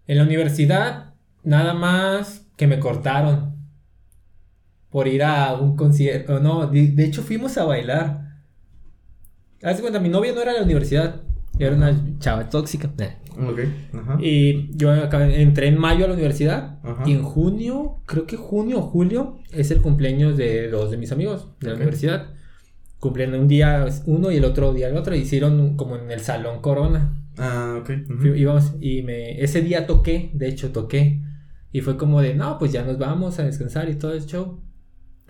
[0.07, 3.57] En la universidad, nada más que me cortaron
[4.91, 6.41] por ir a un concierto.
[6.41, 8.27] No, de, de hecho fuimos a bailar.
[9.63, 11.23] Haz de cuenta, mi novia no era de la universidad.
[11.59, 12.89] Era una chava tóxica.
[13.37, 13.61] Ok,
[13.93, 14.19] ajá.
[14.21, 16.79] Y yo entré en mayo a la universidad.
[16.85, 17.03] Ajá.
[17.05, 21.11] Y en junio, creo que junio o julio, es el cumpleaños de dos de mis
[21.11, 22.35] amigos de la universidad.
[23.01, 25.15] Cumplen un día uno y el otro día el otro.
[25.15, 27.15] Hicieron como en el Salón Corona.
[27.39, 27.91] Ah, ok.
[28.19, 31.23] Fui- íbamos y me ese día toqué, de hecho toqué
[31.71, 34.61] y fue como de, "No, pues ya nos vamos a descansar y todo el show."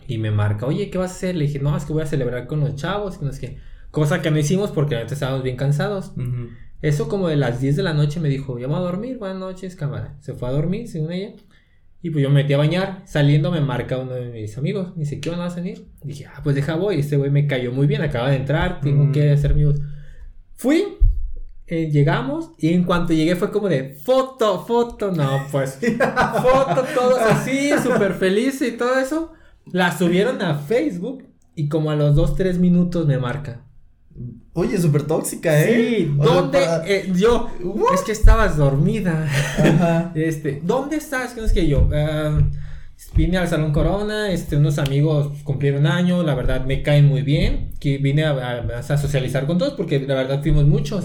[0.07, 2.07] Y me marca, "Oye, ¿qué vas a hacer?" Le dije, "No, es que voy a
[2.07, 3.59] celebrar con los chavos." que no qué.
[3.91, 6.13] Cosa que no hicimos porque neta estábamos bien cansados.
[6.81, 9.19] Eso como de las 10 de la noche me dijo, "Ya me voy a dormir,
[9.19, 11.33] buenas noches, cámara." Se fue a dormir según ella.
[12.01, 15.01] Y pues yo me metí a bañar, saliendo me marca uno de mis amigos, me
[15.03, 15.89] dice, ¿qué van a venir?
[16.05, 19.05] Dije, ah, pues deja voy, este güey me cayó muy bien, acaba de entrar, tengo
[19.05, 19.13] Mm.
[19.13, 19.81] que hacer amigos.
[20.55, 20.85] Fui,
[21.67, 25.79] eh, llegamos y en cuanto llegué fue como de foto, foto, no, pues
[26.43, 29.33] foto, todos así, súper felices y todo eso.
[29.73, 31.25] La subieron a Facebook
[31.57, 33.65] y como a los 2, 3 minutos me marca.
[34.59, 35.99] Oye, súper tóxica, ¿eh?
[35.99, 36.59] Sí, O sea, ¿dónde?
[36.59, 37.95] para- eh, yo, What?
[37.95, 39.25] es que estabas dormida.
[39.57, 40.11] Ajá.
[40.17, 41.33] Este, ¿dónde estás?
[41.33, 41.89] ¿Qué es que yo?
[41.95, 42.41] ah,
[43.15, 47.71] vine al Salón Corona, este, unos amigos cumplieron año, la verdad me caen muy bien,
[47.79, 48.33] que vine a,
[48.79, 51.05] a, socializar con todos porque la verdad fuimos muchos.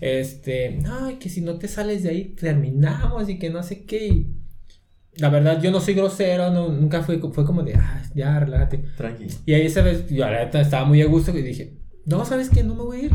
[0.00, 4.26] Este, ay, que si no te sales de ahí terminamos y que no sé qué.
[5.16, 8.78] la verdad yo no soy grosero, no, nunca fue, fue como de, ah, ya, relájate.
[8.96, 9.32] Tranquilo.
[9.46, 12.50] Y ahí esa vez, yo la verdad estaba muy a gusto y dije, no, ¿sabes
[12.50, 12.62] qué?
[12.62, 13.12] No me voy a ir.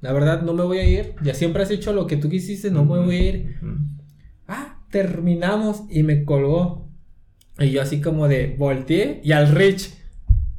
[0.00, 1.14] La verdad, no me voy a ir.
[1.22, 3.56] Ya siempre has hecho lo que tú quisiste, no me voy a ir.
[4.48, 6.90] Ah, terminamos y me colgó.
[7.58, 9.94] Y yo así como de volteé y al Rich,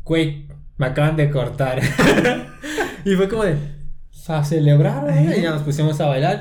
[0.04, 1.82] güey, me acaban de cortar.
[3.06, 3.58] y fue como de,
[4.28, 6.40] a celebrar, y ya nos pusimos a bailar.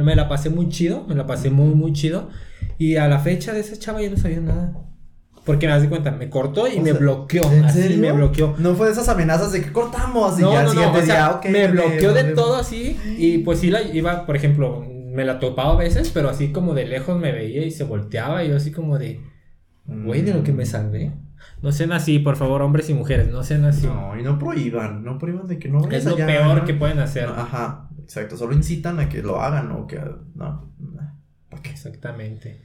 [0.00, 2.30] Me la pasé muy chido, me la pasé muy, muy chido.
[2.78, 4.85] Y a la fecha de esa chava yo no sabía nada.
[5.46, 7.50] Porque me das cuenta, me cortó y me bloqueó.
[7.52, 7.98] ¿En así serio?
[7.98, 8.56] me bloqueó.
[8.58, 11.40] No fue de esas amenazas de que cortamos y no, ya no, no, o sea,
[11.48, 12.98] me bloqueó de todo así.
[13.16, 16.74] Y pues sí la iba, por ejemplo, me la topaba a veces, pero así como
[16.74, 18.42] de lejos me veía y se volteaba.
[18.42, 19.20] Y yo así como de,
[19.84, 21.12] güey, de lo que me salvé.
[21.62, 23.86] No sean así, por favor, hombres y mujeres, no sean así.
[23.86, 26.64] No, y no prohíban, no prohíban de que no es lo allá, peor ¿no?
[26.64, 27.28] que pueden hacer.
[27.28, 30.00] Ajá, exacto, solo incitan a que lo hagan o que
[30.34, 30.72] no,
[31.48, 31.70] ¿para qué?
[31.70, 32.62] Exactamente.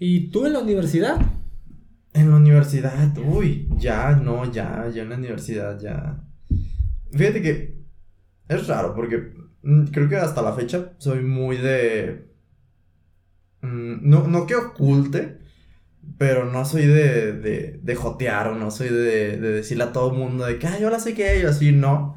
[0.00, 1.18] ¿Y tú en la universidad?
[2.16, 6.18] En la universidad, uy, ya, no, ya, ya en la universidad, ya.
[7.12, 7.78] Fíjate que
[8.48, 12.30] es raro porque mm, creo que hasta la fecha soy muy de...
[13.62, 15.38] mm, no, no que oculte,
[16.18, 20.12] pero no soy de, de, de jotear o no soy de, de decirle a todo
[20.12, 22.16] el mundo de que, ay, yo la sé que yo así, no.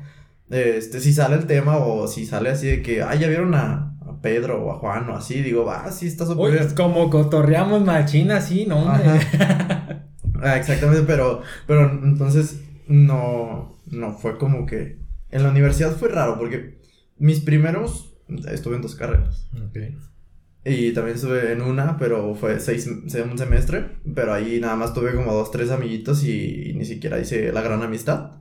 [0.50, 3.89] Este, si sale el tema o si sale así de que, ay, ya vieron a
[4.22, 6.76] Pedro o a Juan o así, digo, va, sí, está súper bien.
[6.76, 8.90] como cotorreamos machina así, ¿no?
[8.90, 10.06] Ajá.
[10.42, 14.98] Ah, exactamente, pero, pero entonces no, no fue como que...
[15.32, 16.80] En la universidad fue raro porque
[17.18, 18.16] mis primeros...
[18.50, 19.50] Estuve en dos carreras.
[20.64, 23.98] Y también estuve en una, pero fue seis, un semestre.
[24.14, 27.82] Pero ahí nada más tuve como dos, tres amiguitos y, ni siquiera hice la gran
[27.82, 28.34] amistad.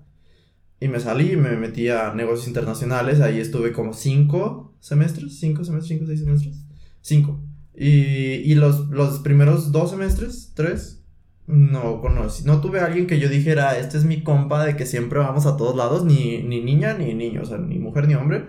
[0.80, 3.20] Y me salí y me metí a negocios internacionales.
[3.20, 5.38] Ahí estuve como cinco semestres.
[5.38, 6.64] Cinco semestres, cinco, seis semestres.
[7.00, 7.40] Cinco.
[7.74, 11.04] Y, y los, los primeros dos semestres, tres,
[11.46, 12.44] no conocí.
[12.44, 15.46] No tuve a alguien que yo dijera, este es mi compa de que siempre vamos
[15.46, 16.04] a todos lados.
[16.04, 18.46] Ni, ni niña ni niño, o sea, ni mujer ni hombre.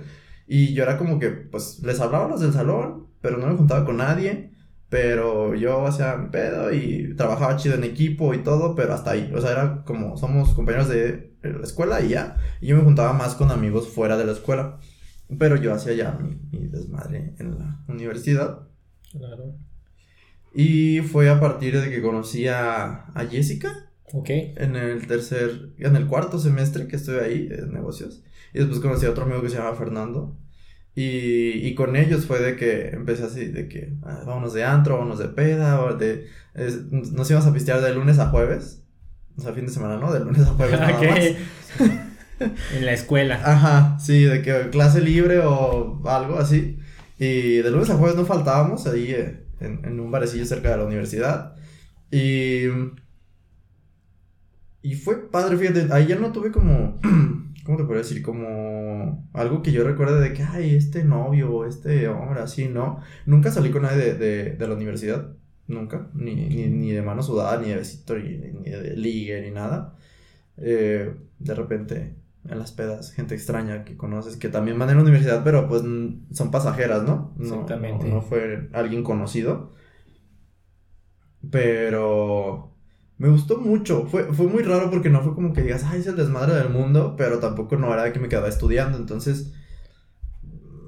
[0.47, 3.55] Y yo era como que, pues, les hablaba a los del salón, pero no me
[3.55, 4.51] juntaba con nadie.
[4.89, 9.31] Pero yo hacía mi pedo y trabajaba chido en equipo y todo, pero hasta ahí.
[9.35, 12.37] O sea, era como, somos compañeros de la escuela y ya.
[12.59, 14.79] Y yo me juntaba más con amigos fuera de la escuela.
[15.37, 18.67] Pero yo hacía ya mi, mi desmadre en la universidad.
[19.11, 19.55] Claro.
[20.53, 24.29] Y fue a partir de que conocí a, a Jessica Ok.
[24.29, 28.23] en el tercer, en el cuarto semestre que estuve ahí en negocios.
[28.53, 30.35] Y después conocí a otro amigo que se llama Fernando.
[30.95, 34.95] Y, y con ellos fue de que empecé así, de que ah, vámonos de antro,
[34.97, 38.83] vámonos de peda, o de, es- nos íbamos a pistear de lunes a jueves.
[39.37, 40.11] O sea, fin de semana, ¿no?
[40.11, 41.19] De lunes a jueves nada más.
[42.73, 43.41] en la escuela.
[43.43, 46.79] Ajá, sí, de que clase libre o algo así.
[47.17, 50.77] Y de lunes a jueves no faltábamos ahí eh, en, en un barecillo cerca de
[50.77, 51.55] la universidad.
[52.11, 52.63] Y.
[54.81, 56.99] Y fue padre, fíjate, ahí ya no tuve como.
[57.69, 58.23] ¿Cómo te podría decir?
[58.23, 59.29] Como.
[59.31, 62.99] Algo que yo recuerde de que, ay, este novio o este hombre, así, ¿no?
[63.27, 65.35] Nunca salí con nadie de, de, de la universidad.
[65.67, 66.09] Nunca.
[66.15, 69.95] Ni, ni, ni de mano sudada, ni de besito, ni, ni de ligue, ni nada.
[70.57, 72.15] Eh, de repente
[72.47, 75.83] en las pedas, gente extraña que conoces, que también van en la universidad, pero pues
[75.83, 77.35] son pasajeras, ¿no?
[77.37, 78.07] No, Exactamente.
[78.07, 79.75] No, no fue alguien conocido.
[81.51, 82.68] Pero
[83.19, 84.07] me gustó mucho.
[84.07, 86.69] Fue, fue muy raro porque no fue como que digas, ay, es el desmadre del
[86.69, 88.97] mundo, pero tampoco no era que me quedaba estudiando.
[88.97, 89.53] Entonces,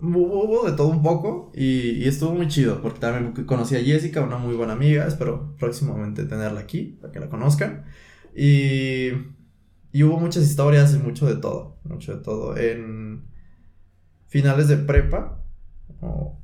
[0.02, 3.84] hubo, hubo de todo un poco y, y estuvo muy chido porque también conocí a
[3.84, 5.06] Jessica, una muy buena amiga.
[5.06, 7.84] Espero próximamente tenerla aquí para que la conozcan.
[8.34, 9.10] Y,
[9.92, 11.80] y hubo muchas historias y mucho de todo.
[11.84, 12.56] Mucho de todo.
[12.58, 13.26] En
[14.28, 15.44] finales de prepa
[16.00, 16.40] o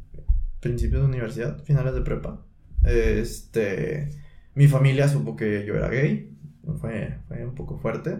[0.59, 2.45] principios de universidad, finales de prepa.
[2.83, 4.26] Este,
[4.57, 6.35] mi familia supo que yo era gay.
[6.81, 8.17] Fue, fue un poco fuerte.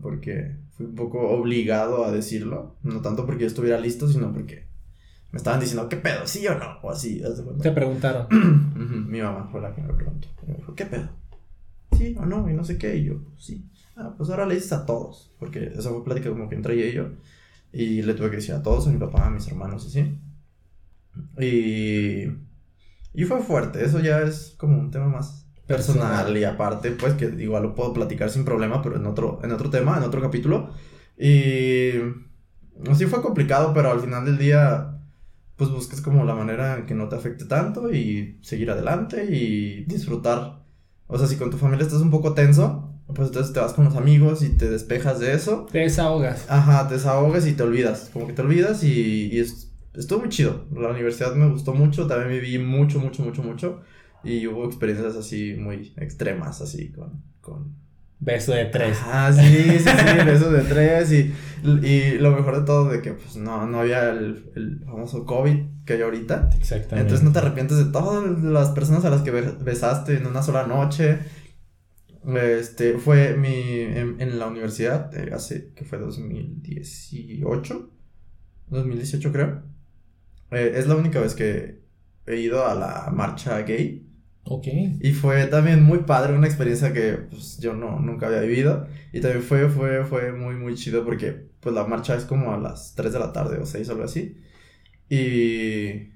[0.00, 2.76] Porque fui un poco obligado a decirlo.
[2.82, 4.64] No tanto porque yo estuviera listo, sino porque
[5.30, 6.26] me estaban diciendo, ¿qué pedo?
[6.26, 6.78] ¿Sí o no?
[6.82, 7.22] O así.
[7.60, 8.28] Te preguntaron.
[9.10, 10.28] Mi mamá fue la que me preguntó.
[10.42, 11.10] Y me dijo, ¿qué pedo?
[11.98, 12.96] Sí o no, y no sé qué.
[12.96, 13.68] Y yo, sí.
[13.94, 15.34] Ah, pues ahora le dices a todos.
[15.38, 17.08] Porque esa fue plática como que entre ella y yo.
[17.74, 20.18] Y le tuve que decir a todos, a mi papá, a mis hermanos, así.
[21.38, 22.24] Y.
[23.12, 23.84] Y fue fuerte.
[23.84, 26.36] Eso ya es como un tema más personal.
[26.36, 29.70] Y aparte, pues que igual lo puedo platicar sin problema, pero en otro, en otro
[29.70, 30.70] tema, en otro capítulo.
[31.18, 31.92] Y.
[32.90, 34.92] Así fue complicado, pero al final del día
[35.56, 39.84] pues busques como la manera en que no te afecte tanto y seguir adelante y
[39.84, 40.62] disfrutar.
[41.06, 43.84] O sea, si con tu familia estás un poco tenso, pues entonces te vas con
[43.84, 45.66] los amigos y te despejas de eso.
[45.70, 46.46] Te desahogas.
[46.48, 48.10] Ajá, te desahogas y te olvidas.
[48.12, 50.64] Como que te olvidas y, y es, estuvo muy chido.
[50.74, 53.80] La universidad me gustó mucho, también viví mucho, mucho, mucho, mucho.
[54.24, 57.22] Y hubo experiencias así muy extremas, así con...
[57.40, 57.82] con...
[58.20, 58.98] Beso de tres.
[59.04, 61.10] Ah, sí, sí, sí, beso de tres.
[61.12, 61.34] Y,
[61.84, 65.56] y lo mejor de todo, de que pues no, no había el, el famoso COVID
[65.84, 66.50] que hay ahorita.
[66.56, 67.00] Exactamente.
[67.00, 70.66] Entonces no te arrepientes de todas las personas a las que besaste en una sola
[70.68, 71.18] noche.
[72.24, 77.90] Este, fue mi, en, en la universidad, eh, hace, que fue 2018,
[78.68, 79.62] 2018 creo.
[80.52, 81.82] Eh, es la única vez que
[82.26, 84.01] he ido a la marcha gay.
[84.44, 84.66] Ok.
[85.00, 88.86] Y fue también muy padre, una experiencia que pues, yo no, nunca había vivido.
[89.12, 92.58] Y también fue, fue, fue muy, muy chido porque pues la marcha es como a
[92.58, 94.36] las 3 de la tarde o 6 o algo así.
[95.08, 96.12] Y,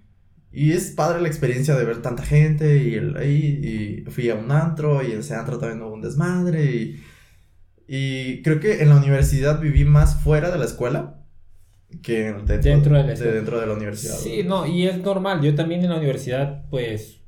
[0.53, 4.35] y es padre la experiencia de ver tanta gente y, el, y, y fui a
[4.37, 7.05] un antro y en ese antro también hubo un desmadre y,
[7.89, 11.25] y creo que en la universidad viví más fuera de la escuela
[12.03, 13.35] que dentro, Dentro de la escuela.
[13.35, 14.15] dentro de la universidad.
[14.17, 15.43] Sí, no, y es normal.
[15.43, 17.23] Yo también en la universidad, pues,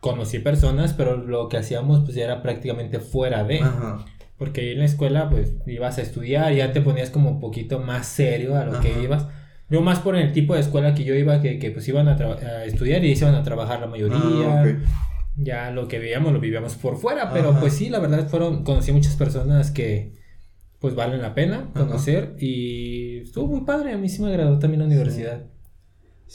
[0.00, 3.60] conocí personas, pero lo que hacíamos, pues, era prácticamente fuera de.
[3.60, 4.04] Ajá.
[4.36, 7.78] Porque ahí en la escuela, pues, ibas a estudiar ya te ponías como un poquito
[7.78, 9.26] más serio a lo que ibas.
[9.68, 12.64] Yo más por el tipo de escuela que yo iba, que, que pues iban a,
[12.64, 14.18] estudiar y se iban a trabajar la mayoría.
[14.18, 14.66] Ah.
[15.36, 17.60] Ya lo que veíamos lo vivíamos por fuera, pero Ajá.
[17.60, 20.18] pues sí, la verdad fueron, conocí muchas personas que
[20.80, 24.80] pues valen la pena conocer y estuvo muy padre, a mí sí me agradó también
[24.80, 25.42] la universidad.
[25.44, 25.59] Sí,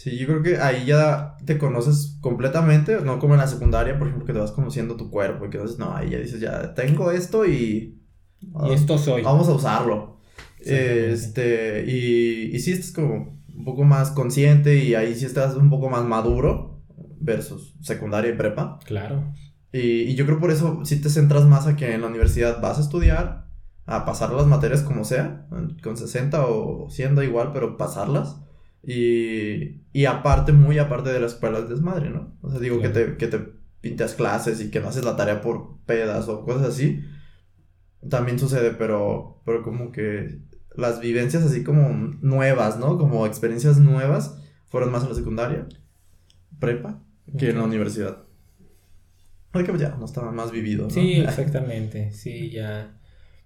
[0.04, 4.26] yo creo que ahí ya te conoces completamente, no como en la secundaria, por ejemplo,
[4.26, 7.12] que te vas conociendo tu cuerpo y que entonces, no, ahí ya dices, ya tengo
[7.12, 8.02] esto y...
[8.42, 9.24] Y esto soy.
[9.24, 10.20] Vamos a usarlo.
[10.60, 15.70] Este, y, y sí estás como un poco más consciente y ahí sí estás un
[15.70, 16.84] poco más maduro
[17.20, 18.80] versus secundaria y prepa.
[18.86, 19.34] Claro.
[19.72, 22.62] Y, y yo creo por eso sí te centras más a que en la universidad
[22.62, 23.48] vas a estudiar,
[23.86, 25.48] a pasar las materias como sea,
[25.82, 28.42] con 60 o 100 da igual, pero pasarlas.
[28.86, 32.38] Y, y aparte, muy aparte de la escuela es desmadre, ¿no?
[32.42, 33.40] O sea, digo que, te, que te
[33.82, 37.04] pintas clases y que no haces la tarea por pedas o cosas así.
[38.08, 40.40] También sucede, pero, pero como que
[40.76, 41.90] las vivencias así como
[42.22, 42.98] nuevas, ¿no?
[42.98, 45.68] Como experiencias nuevas fueron más en la secundaria,
[46.60, 47.02] prepa,
[47.38, 48.24] que en la universidad.
[49.52, 50.90] Porque pues ya no estaba más vivido, ¿no?
[50.90, 53.00] Sí, exactamente, sí, ya.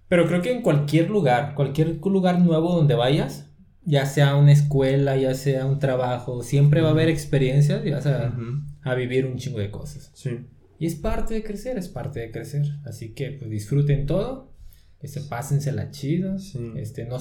[0.08, 3.49] Pero creo que en cualquier lugar, cualquier lugar nuevo donde vayas,
[3.82, 8.06] ya sea una escuela, ya sea un trabajo, siempre va a haber experiencias y vas
[8.06, 8.34] a,
[8.82, 10.10] a vivir un chingo de cosas.
[10.14, 10.30] Sí.
[10.78, 12.66] Y es parte de crecer, es parte de crecer.
[12.84, 14.52] Así que pues disfruten todo,
[15.00, 16.72] este, pásensela chido, Sí.
[16.76, 17.18] este, no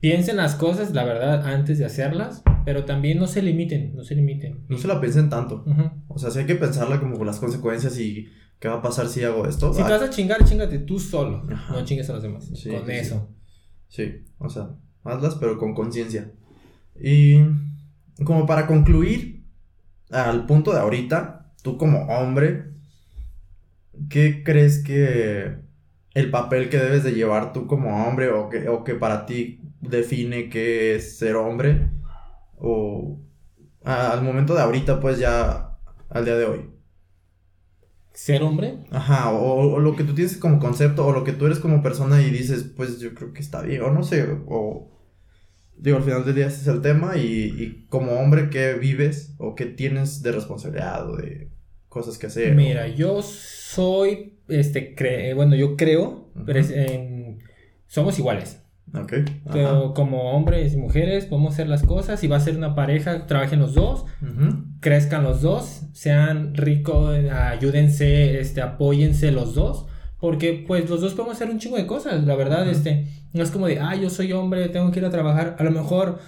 [0.00, 4.14] piensen las cosas, la verdad, antes de hacerlas, pero también no se limiten, no se
[4.16, 4.64] limiten.
[4.68, 5.64] No se la piensen tanto.
[5.66, 5.90] Ujú.
[6.08, 8.26] O sea, sí hay que pensarla como con las consecuencias y
[8.58, 9.72] qué va a pasar si hago esto.
[9.72, 11.72] Si te Ah, vas a chingar, chingate tú solo, Ajá.
[11.74, 12.48] no chingues a los demás.
[12.54, 13.28] Sí, con sí, eso.
[13.88, 14.70] Sí, o sea,
[15.04, 16.32] hazlas pero con conciencia.
[17.00, 17.40] Y
[18.24, 19.44] como para concluir,
[20.10, 22.72] al punto de ahorita, tú como hombre,
[24.10, 25.56] ¿qué crees que
[26.14, 29.60] el papel que debes de llevar tú como hombre o que, o que para ti
[29.80, 31.90] define qué es ser hombre?
[32.58, 33.20] O
[33.84, 35.78] a- al momento de ahorita, pues ya
[36.10, 36.70] al día de hoy.
[38.14, 41.46] Ser hombre, Ajá, o, o lo que tú tienes como concepto, o lo que tú
[41.46, 44.91] eres como persona y dices, pues yo creo que está bien, o no sé, o
[45.76, 49.34] digo, al final del día ese es el tema, y, y como hombre, ¿qué vives
[49.38, 51.48] o qué tienes de responsabilidad o de
[51.88, 52.54] cosas que hacer?
[52.54, 56.72] mira, yo soy, este, cre- bueno, yo creo, pero es
[57.86, 58.58] somos iguales.
[58.94, 59.12] Ok.
[59.52, 63.26] Pero como hombres y mujeres podemos hacer las cosas y va a ser una pareja,
[63.26, 64.04] trabajen los dos,
[64.80, 69.86] crezcan los dos, sean ricos, ayúdense, este, apóyense los dos,
[70.22, 73.50] porque pues los dos podemos hacer un chingo de cosas, la verdad, este, no es
[73.50, 76.20] como de, ah, yo soy hombre, tengo que ir a trabajar, a lo mejor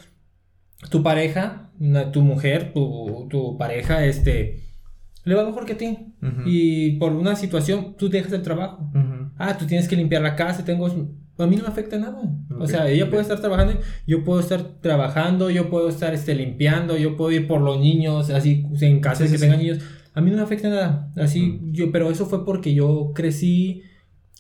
[0.91, 4.65] tu pareja, una- tu mujer, tu, tu pareja, este,
[5.25, 8.91] le va mejor que a ti, ujú, y por una situación tú dejas el trabajo,
[9.39, 10.87] ah, tú tienes que limpiar la casa, tengo...
[11.37, 12.23] A mí no me afecta nada.
[12.61, 13.75] O sea, ella puede estar trabajando,
[14.07, 18.31] yo puedo estar trabajando, yo puedo estar este, limpiando, yo puedo ir por los niños,
[18.31, 19.65] así, en casa Sí, que sí, tengan sí.
[19.65, 19.83] niños.
[20.15, 21.13] A mí no me afecta nada.
[21.17, 23.83] Así, yo, pero eso fue porque yo crecí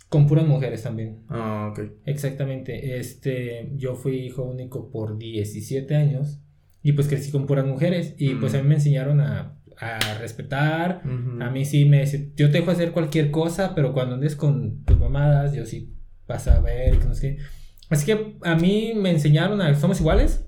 [0.08, 1.18] con puras mujeres también.
[1.28, 1.80] Ah, ok.
[2.06, 2.98] Exactamente.
[2.98, 6.40] Este, yo fui hijo único por 17 años
[6.82, 11.02] y pues crecí con puras mujeres y pues a mí me enseñaron a, a respetar,
[11.40, 14.84] a mí sí me dice, yo te dejo hacer cualquier cosa, pero cuando andes con
[14.84, 15.94] tus mamadas, yo sí
[16.28, 17.42] vas a ver y que no sé qué.
[17.90, 20.46] Así que a mí me enseñaron a somos iguales.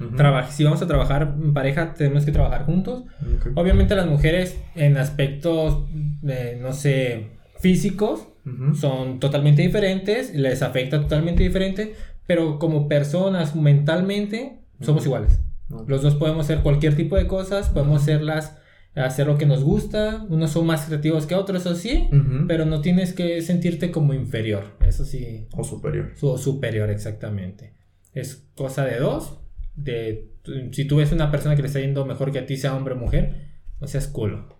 [0.00, 0.16] Ujú.
[0.16, 3.04] Traba- si vamos a trabajar en pareja, tenemos que trabajar juntos.
[3.22, 3.52] Ok.
[3.54, 5.84] Obviamente las mujeres en aspectos,
[6.26, 7.28] eh, no sé,
[7.60, 8.74] físicos Ujú.
[8.74, 11.94] son totalmente diferentes, les afecta totalmente diferente,
[12.26, 15.08] pero como personas mentalmente somos Ujú.
[15.16, 15.40] iguales.
[15.70, 15.88] Ok.
[15.88, 18.58] Los dos podemos hacer cualquier tipo de cosas, podemos hacerlas,
[18.94, 22.46] hacer lo que nos gusta, unos son más creativos que otros, eso sí, Ujú.
[22.46, 26.12] pero no tienes que sentirte como inferior, eso sí, O superior.
[26.22, 27.74] o superior exactamente.
[28.14, 29.38] Es cosa de dos,
[29.76, 30.32] de
[30.72, 32.94] si tú ves una persona que le está yendo mejor que a ti, sea hombre
[32.94, 34.56] o mujer, no seas culo.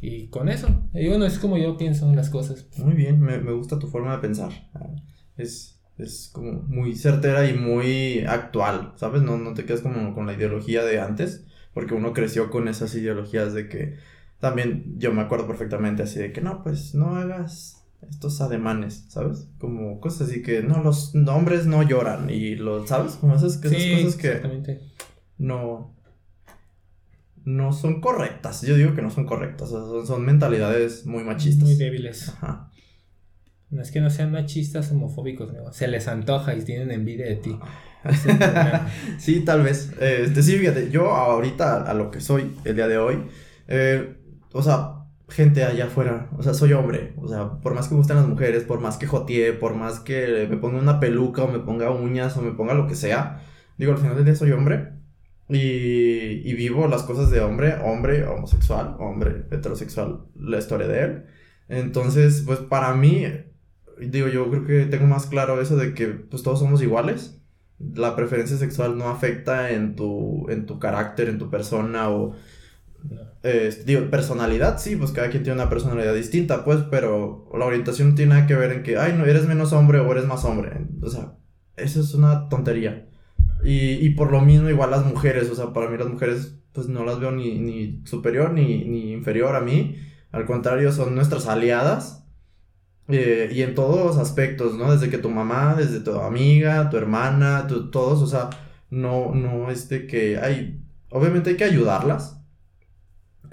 [0.00, 2.66] Y con eso, y bueno, es como yo pienso en las cosas.
[2.76, 4.52] Muy bien, me, me gusta tu forma de pensar.
[4.74, 4.88] Ah,
[5.36, 9.22] Es, es como muy certera y muy actual, ¿sabes?
[9.22, 12.94] No, no te quedas como con la ideología de antes, porque uno creció con esas
[12.94, 13.96] ideologías de que
[14.38, 17.75] también yo me acuerdo perfectamente así de que no, pues no hagas
[18.08, 19.48] estos ademanes, ¿sabes?
[19.58, 23.12] Como cosas así que no, los hombres no lloran y los, ¿sabes?
[23.14, 24.80] Como esas, esas Sí, cosas que exactamente.
[25.38, 25.94] no
[27.44, 28.62] no son correctas.
[28.62, 31.64] Yo digo que no son correctas, o sea, son, son mentalidades muy machistas.
[31.64, 32.28] Muy débiles.
[32.30, 32.72] Ajá.
[33.70, 35.72] No es que no sean machistas homofóbicos, amigo.
[35.72, 37.56] Se les antoja y tienen envidia de ti.
[39.18, 39.92] Sí, tal vez.
[40.00, 43.22] Eh, Este, sí, fíjate, yo ahorita a lo que soy el día de hoy,
[43.68, 44.16] eh,
[44.52, 44.95] o sea,
[45.28, 48.28] gente allá afuera, o sea, soy hombre, o sea, por más que me gusten las
[48.28, 51.90] mujeres, por más que jotee, por más que me ponga una peluca o me ponga
[51.90, 53.42] uñas o me ponga lo que sea,
[53.78, 54.92] digo, al final del día soy hombre
[55.48, 61.24] y, y vivo las cosas de hombre, hombre homosexual, hombre heterosexual, la historia de él.
[61.68, 63.24] Entonces, pues para mí,
[64.00, 67.42] digo, yo creo que tengo más claro eso de que pues todos somos iguales.
[67.78, 72.34] La preferencia sexual no afecta en tu, en tu carácter, en tu persona o...
[73.84, 78.34] Digo, personalidad, sí, pues cada quien tiene una personalidad distinta, pues, pero la orientación tiene
[78.34, 80.72] nada que ver en que, ay, no, eres menos hombre o eres más hombre.
[81.00, 81.34] O sea,
[81.76, 83.08] eso es una tontería.
[83.64, 86.88] Y, y por lo mismo igual las mujeres, o sea, para mí las mujeres, pues
[86.88, 89.96] no las veo ni, ni superior ni, ni inferior a mí.
[90.32, 92.24] Al contrario, son nuestras aliadas.
[93.08, 94.90] Eh, y en todos los aspectos, ¿no?
[94.92, 98.50] Desde que tu mamá, desde tu amiga, tu hermana, tu- todos, o sea,
[98.90, 102.35] no, no es de que hay, obviamente hay que ayudarlas.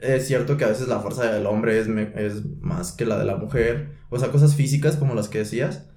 [0.04, 3.26] Es cierto que a veces la fuerza del hombre es, es más que la de
[3.26, 5.90] la mujer, o sea, cosas físicas como las que decías,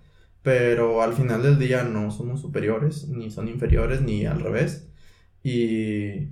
[0.42, 4.88] pero al final del día no somos superiores, ni son inferiores, ni al revés.
[5.42, 6.30] Y,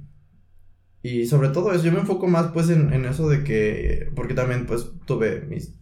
[1.02, 4.34] y sobre todo eso, yo me enfoco más pues en, en eso de que, porque
[4.34, 5.76] también pues tuve mis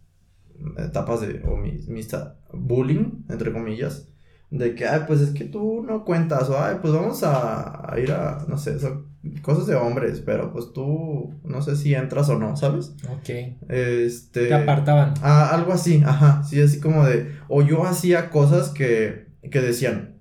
[0.79, 2.09] etapas de, o mis, mis
[2.53, 4.12] bullying, entre comillas,
[4.53, 7.99] de que, ay, pues es que tú no cuentas, o ay, pues vamos a, a
[7.99, 9.07] ir a, no sé, son
[9.41, 12.93] cosas de hombres, pero pues tú no sé si entras o no, ¿sabes?
[13.09, 13.31] Ok.
[13.71, 14.49] Este...
[14.49, 15.15] Te apartaban.
[15.23, 20.19] Ah, algo así, ajá, sí, así como de, o yo hacía cosas que, que decían,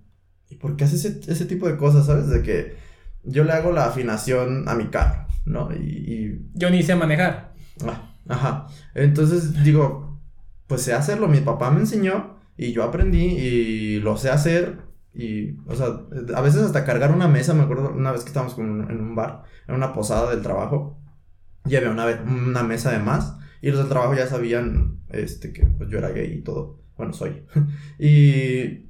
[0.49, 2.29] ¿y por qué haces ese, ese tipo de cosas, sabes?
[2.29, 2.77] De que
[3.25, 5.73] yo le hago la afinación a mi carro, ¿no?
[5.73, 7.53] Y, y Yo ni sé manejar.
[7.85, 8.67] Ah, ajá.
[8.95, 10.21] Entonces digo,
[10.67, 11.27] pues sé hacerlo.
[11.27, 14.79] Mi papá me enseñó y yo aprendí y lo sé hacer.
[15.13, 15.87] Y, o sea,
[16.35, 17.53] a veces hasta cargar una mesa.
[17.53, 20.99] Me acuerdo una vez que estábamos con- en un bar, en una posada del trabajo.
[21.65, 23.37] Y había una, una mesa de más.
[23.61, 26.81] Y los del trabajo ya sabían este, que pues, yo era gay y todo.
[26.97, 27.45] Bueno, soy.
[27.99, 28.89] y,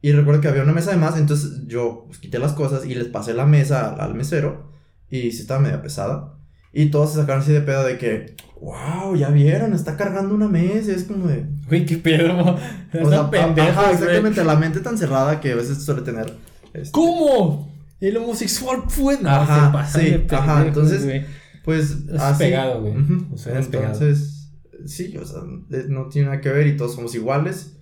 [0.00, 1.18] y recuerdo que había una mesa de más.
[1.18, 4.72] Entonces yo pues, quité las cosas y les pasé la mesa al, al mesero.
[5.10, 6.38] Y sí estaba media pesada.
[6.72, 10.48] Y todos se sacaron así de pedo de que, wow, ya vieron, está cargando una
[10.48, 10.92] mesa.
[10.92, 11.46] Es como de.
[11.68, 12.56] Güey, qué pedo.
[13.02, 13.92] O sea, ajá, güey.
[13.94, 16.34] exactamente, la mente tan cerrada que a veces suele tener.
[16.74, 17.72] este, ¿Cómo?
[18.00, 19.22] El homosexual puede.
[19.22, 21.24] No, Ajá, sí, de ajá, entonces.
[21.64, 22.42] Pues Es así.
[22.44, 22.94] pegado, güey.
[23.32, 23.92] O sea, es pegado.
[23.94, 24.50] Entonces,
[24.86, 25.40] sí, o sea,
[25.88, 27.76] no tiene nada que ver y todos somos iguales.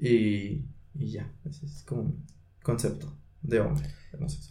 [0.00, 2.24] Y, y ya, ese es como un
[2.62, 3.86] concepto de hombre.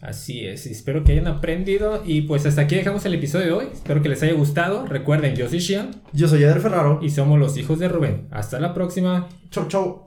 [0.00, 3.66] Así es, espero que hayan aprendido y pues hasta aquí dejamos el episodio de hoy,
[3.72, 7.00] espero que les haya gustado, recuerden yo soy Shion Yo soy Eder Ferraro.
[7.02, 9.28] y somos los hijos de Rubén, hasta la próxima.
[9.50, 10.02] Chau, chau.